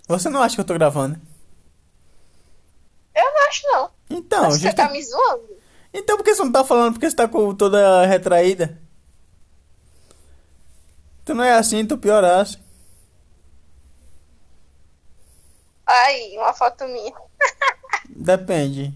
[0.06, 1.20] Você não acha que eu tô gravando?
[3.12, 3.90] Eu não acho, não.
[4.08, 5.58] Então, Você justa- tá me zoando?
[5.92, 6.92] Então por que você não tá falando?
[6.92, 8.80] Porque você tá com toda retraída?
[11.24, 12.56] Tu não é assim, tu piorasse.
[15.88, 17.12] Aí, uma foto minha.
[18.10, 18.92] Depende.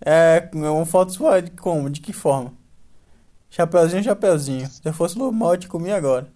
[0.00, 1.90] É uma foto sua de como?
[1.90, 2.52] De que forma?
[3.50, 4.66] Chapeuzinho, chapeuzinho.
[4.68, 6.26] Se eu fosse mal, eu te comia agora.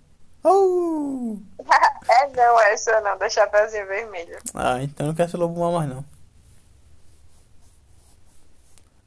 [0.45, 1.37] Oh!
[2.09, 4.39] é não, essa não, da Chapeuzinho Vermelho.
[4.55, 6.05] Ah, então não quero ser lobo mal mais não.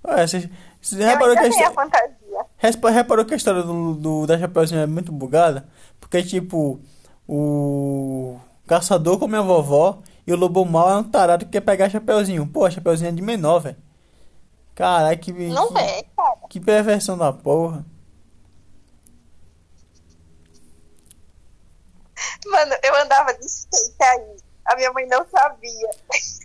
[0.06, 0.50] Ué, você,
[0.82, 2.46] você Eu reparou que a tenho a fantasia.
[2.58, 5.66] respa- reparou que a história do, do- da Chapeuzinho é muito bugada?
[6.00, 6.80] Porque, tipo,
[7.28, 11.90] o caçador come a vovó e o lobo mal é um tarado que quer pegar
[11.90, 12.48] Chapeuzinho.
[12.48, 13.78] Pô, Chapeuzinho é de menor, velho.
[14.76, 16.38] Caralho, que, Não que, é, cara.
[16.50, 17.86] que perversão da porra.
[22.48, 24.38] Mano, eu andava de skate aí.
[24.66, 25.90] A minha mãe não sabia.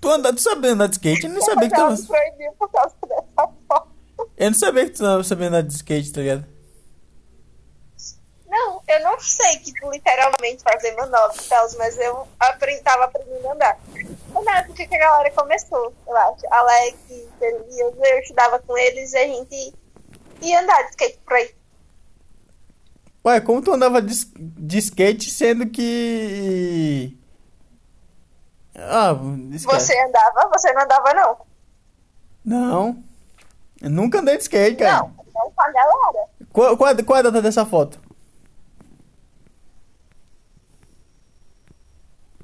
[0.01, 1.25] Tu, anda, tu sabia andar de skate?
[1.27, 3.89] Eu não sabia que tu, Ela me proibiu por causa dessa foto.
[4.37, 6.47] eu não sabia que tu não sabia andar de skate, tá ligado?
[8.89, 13.53] Eu não sei, tipo, literalmente fazer manobra e tal, mas eu aprendi, tava aprendendo a
[13.53, 13.79] andar.
[14.33, 16.41] Foi na época que a galera começou, eu acho.
[16.51, 16.97] Alex,
[17.39, 19.75] Elias, eu estudava com eles e a gente
[20.41, 21.55] ia andar de skate por aí.
[23.27, 27.15] Ué, como tu andava de, de skate sendo que.
[28.75, 29.15] Ah,
[29.53, 29.67] esquece.
[29.67, 31.37] Você andava, você não andava, não.
[32.43, 33.05] Não.
[33.83, 35.01] Eu nunca andei de skate, cara.
[35.01, 36.29] Não, não com a galera.
[36.51, 38.08] Qual, qual, qual é a data dessa foto?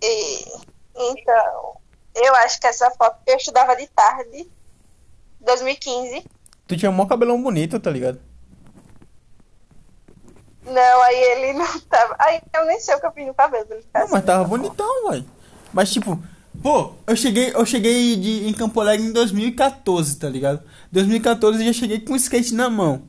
[0.05, 0.45] E,
[0.95, 1.77] então,
[2.15, 4.47] eu acho que essa foto eu estudava de tarde,
[5.41, 6.25] 2015.
[6.67, 8.21] Tu tinha um maior cabelão bonito, tá ligado?
[10.65, 12.17] Não, aí ele não tava.
[12.19, 13.67] Aí eu nem sei o que eu fiz no cabelo.
[13.71, 14.27] Não, mas assim.
[14.27, 15.27] tava bonitão, velho.
[15.73, 16.23] Mas tipo,
[16.63, 20.63] pô, eu cheguei, eu cheguei de, em Campo Alegre em 2014, tá ligado?
[20.93, 23.09] 2014 eu já cheguei com o skate na mão.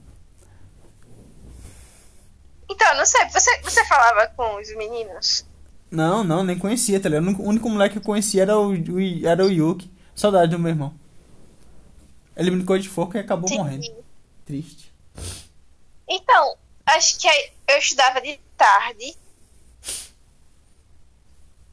[2.69, 5.45] Então, não sei, você, você falava com os meninos?
[5.91, 7.27] Não, não, nem conhecia, tá ligado?
[7.39, 9.89] O único, moleque que eu conhecia era o, o- era o Yuki.
[10.15, 10.93] Saudade do meu irmão.
[12.35, 13.57] Ele brincou de fogo e acabou Sim.
[13.57, 13.85] morrendo.
[14.45, 14.91] Triste.
[16.07, 16.55] Então,
[16.85, 17.27] acho que
[17.67, 19.15] eu estudava de tarde.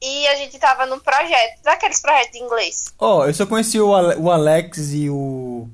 [0.00, 2.92] E a gente tava num projeto, daqueles projetos de inglês.
[2.98, 5.68] Ó, eu só conheci o, Ale- o Alex e o.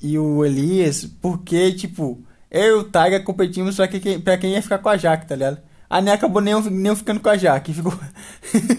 [0.00, 2.18] E o Elias porque, tipo,
[2.50, 5.34] eu e o Taiga competimos pra, que, pra quem ia ficar com a Jaque, tá
[5.34, 5.60] ligado?
[5.94, 7.92] A Né acabou nem, nem ficando com a Jaque, ficou.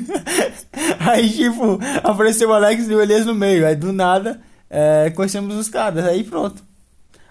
[1.00, 3.66] Aí, tipo, apareceu o Alex e o Elias no meio.
[3.66, 6.62] Aí do nada, é, conhecemos os caras, aí pronto.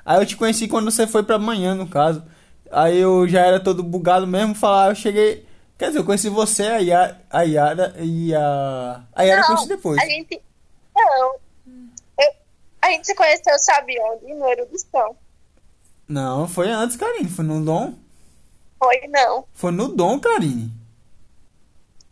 [0.02, 2.22] Aí eu te conheci quando você foi pra manhã, no caso.
[2.72, 5.46] Aí eu já era todo bugado mesmo, falar, eu cheguei.
[5.76, 9.02] Quer dizer, eu conheci você, a Yara, a Yara e a.
[9.14, 10.00] A Yara eu conheci depois.
[10.00, 10.40] a gente.
[10.96, 11.34] Não.
[12.18, 12.32] Eu-
[12.80, 14.32] a gente se conheceu, sabe onde?
[14.32, 15.14] No Erudição.
[16.08, 17.28] Não, foi antes, Karine.
[17.28, 17.92] Foi no Dom.
[18.84, 19.44] Foi não.
[19.52, 20.70] Foi no Dom, Karine.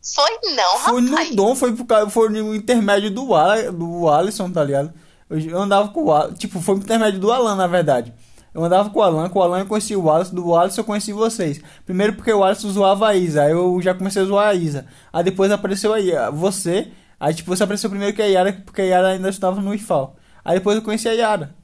[0.02, 1.36] Foi não, Foi no rapaz.
[1.36, 4.92] Dom, foi, por causa, foi no intermédio do, Al, do Alisson, tá ligado?
[5.30, 8.12] Eu, andava com o Alisson, tipo, foi no intermédio do Alan, na verdade.
[8.52, 10.84] Eu andava com o Alan, com o Alan eu conheci o Alisson, do Alisson eu
[10.84, 11.60] conheci vocês.
[11.86, 14.86] Primeiro porque o Alisson zoava a Isa, aí eu já comecei a zoar a Isa.
[15.12, 18.84] Aí depois apareceu aí você, aí tipo, você apareceu primeiro que a Yara, porque a
[18.84, 20.16] Yara ainda estava no IFAL.
[20.44, 21.54] Aí depois eu conheci a Yara.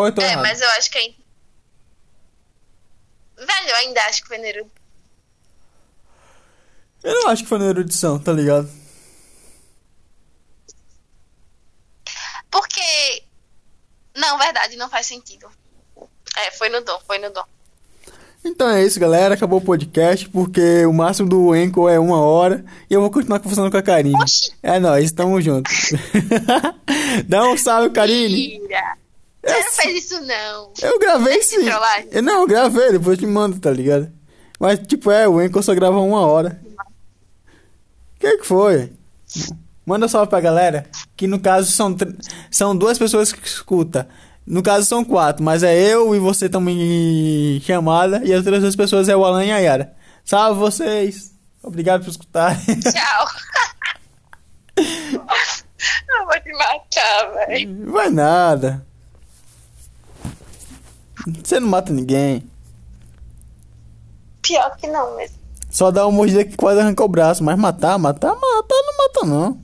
[0.00, 0.42] Ou eu tô É, errado?
[0.42, 1.20] mas eu acho que gente.
[3.36, 4.80] Velho, eu ainda acho que foi no Erudição.
[7.02, 8.68] Eu não acho que foi na erudição, tá ligado?
[12.50, 13.22] Porque.
[14.16, 15.48] Não, verdade, não faz sentido.
[16.36, 17.44] É, foi no Dom, foi no Dom.
[18.44, 19.34] Então é isso, galera.
[19.34, 22.64] Acabou o podcast, porque o máximo do Enco é uma hora.
[22.90, 24.14] E eu vou continuar conversando com a Karine.
[24.20, 24.52] Oxi.
[24.62, 25.70] É nóis, tamo junto.
[27.26, 28.58] Dá um salve, Karine.
[28.58, 28.98] Mentira!
[29.44, 30.72] Você não fez isso, não.
[30.82, 31.66] Eu gravei sim.
[32.10, 34.12] Eu, não, eu gravei, depois te mando, tá ligado?
[34.58, 36.60] Mas, tipo, é, o Enco só grava uma hora.
[38.16, 38.92] O que que foi?
[39.86, 40.86] Manda salve pra galera.
[41.16, 41.96] Que no caso são,
[42.50, 44.06] são duas pessoas que escutam.
[44.46, 48.20] No caso são quatro, mas é eu e você também chamada.
[48.24, 49.94] E as outras duas pessoas é o Alan e a Yara.
[50.24, 51.32] Salve vocês.
[51.62, 52.56] Obrigado por escutar.
[52.66, 53.26] Tchau.
[54.76, 57.92] eu vou te matar, velho.
[57.92, 58.89] Vai nada.
[61.44, 62.48] Você não mata ninguém.
[64.42, 65.38] Pior que não mesmo.
[65.70, 67.44] Só dá uma mordida que quase arranca o braço.
[67.44, 69.62] Mas matar, matar, matar, não mata não.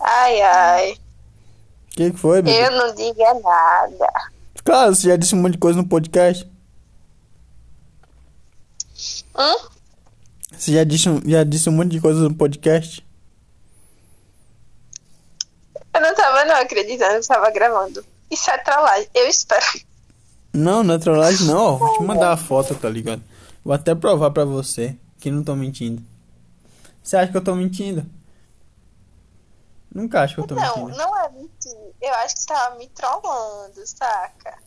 [0.00, 0.92] Ai, ai.
[0.92, 2.66] O que, que foi, bebê?
[2.66, 4.12] Eu não diga nada.
[4.64, 6.50] Claro, você já disse um monte de coisa no podcast.
[9.36, 9.68] Hum?
[10.56, 13.04] Você já disse, um- já disse um monte de coisa no podcast.
[15.94, 18.04] Eu não tava não acreditando que tava gravando.
[18.34, 19.08] Isso é trollagem.
[19.14, 19.64] Eu espero.
[20.52, 21.76] Não, não é trollagem não, ó.
[21.76, 23.22] Vou te mandar a foto, tá ligado?
[23.64, 26.02] Vou até provar pra você que não tô mentindo.
[27.02, 28.04] Você acha que eu tô mentindo?
[29.94, 30.98] Nunca acho que eu tô Não, mentindo.
[30.98, 31.72] não é mentir.
[32.00, 34.58] Eu acho que você tava me trollando, saca?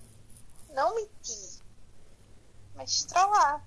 [0.73, 1.61] Não mentir.
[2.75, 3.61] Mas trollar.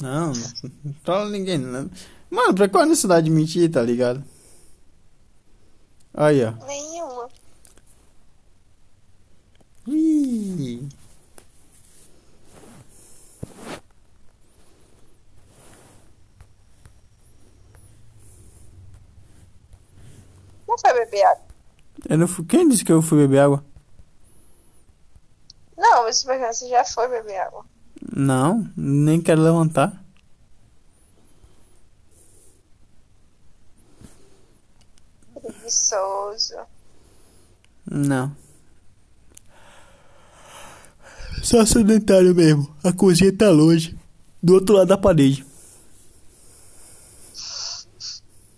[0.00, 1.90] Não, não, não trola ninguém, não.
[2.30, 4.22] Mano, pra qual a necessidade de mentir, tá ligado?
[6.12, 6.52] Aí, ó.
[6.66, 7.28] Nenhuma.
[9.88, 10.88] Ih.
[20.66, 21.46] Não foi beber água.
[22.08, 22.44] Eu não fui...
[22.44, 23.64] Quem disse que eu fui beber água?
[25.76, 27.64] Não, mas você já foi beber água.
[28.14, 30.04] Não, nem quero levantar.
[35.34, 36.56] Preguiçoso.
[37.84, 38.45] Não.
[41.46, 42.68] Só sedentário mesmo.
[42.82, 43.96] A cozinha tá longe.
[44.42, 45.46] Do outro lado da parede.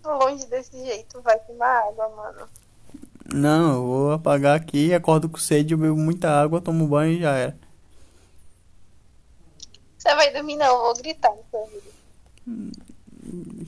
[0.03, 2.49] Longe desse jeito, vai tomar água, mano.
[3.31, 7.21] Não, eu vou apagar aqui, acordo com sede, eu bebo muita água, tomo banho e
[7.21, 7.59] já era.
[9.99, 11.93] Você vai dormir não, eu vou gritar no seu ouvido.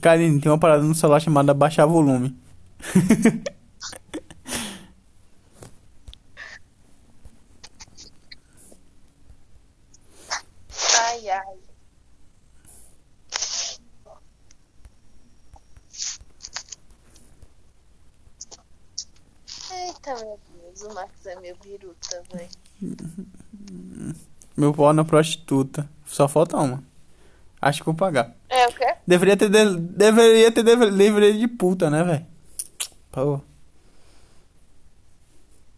[0.01, 2.35] Karine, tem uma parada no celular chamada baixar volume.
[11.11, 11.59] Ai, ai.
[19.73, 22.49] Eita, meu Deus, o Marcos é meu biruta, velho.
[24.57, 25.89] Meu pau na prostituta.
[26.05, 26.83] Só falta uma.
[27.63, 28.35] Acho que vou pagar.
[28.49, 28.95] É o quê?
[29.07, 32.27] Deveria ter, de- deveria ter livre de puta, né, velho?
[33.11, 33.41] Pô.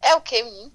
[0.01, 0.73] É o quê, mim?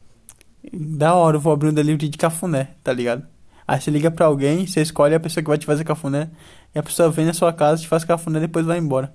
[0.73, 3.27] Da hora, eu vou abrir um delivery de cafuné, tá ligado?
[3.67, 6.29] Aí você liga pra alguém, você escolhe a pessoa que vai te fazer cafuné,
[6.73, 9.13] e a pessoa vem na sua casa, te faz cafuné e depois vai embora.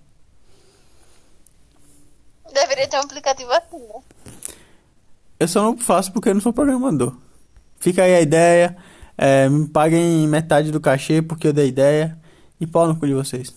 [2.53, 4.03] Deveria ter um aplicativo assim, né?
[5.43, 7.17] Eu só não faço porque eu não sou programador.
[7.81, 8.77] Fica aí a ideia,
[9.19, 12.17] é, me paguem metade do cachê porque eu dei ideia,
[12.61, 13.53] e pau no cu de vocês.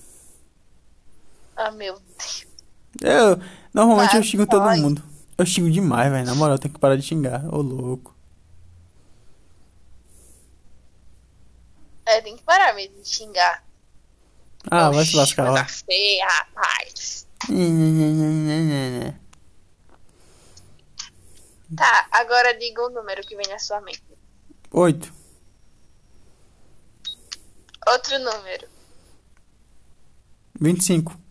[1.56, 2.48] Ah, meu Deus.
[3.04, 3.40] Eu,
[3.72, 5.04] normalmente eu Vai, xingo todo mundo.
[5.38, 8.16] Eu xingo demais, velho, na moral, eu tenho que parar de xingar, ô louco.
[12.04, 13.64] É, tem que parar mesmo de xingar.
[14.72, 15.66] Ah, vai se lascar lá.
[15.66, 17.28] feia, rapaz.
[21.74, 24.03] Tá, agora diga o número que vem na sua mente.
[24.72, 25.11] Oito.
[27.88, 28.68] Outro número.
[30.59, 31.25] Vinte e cinco.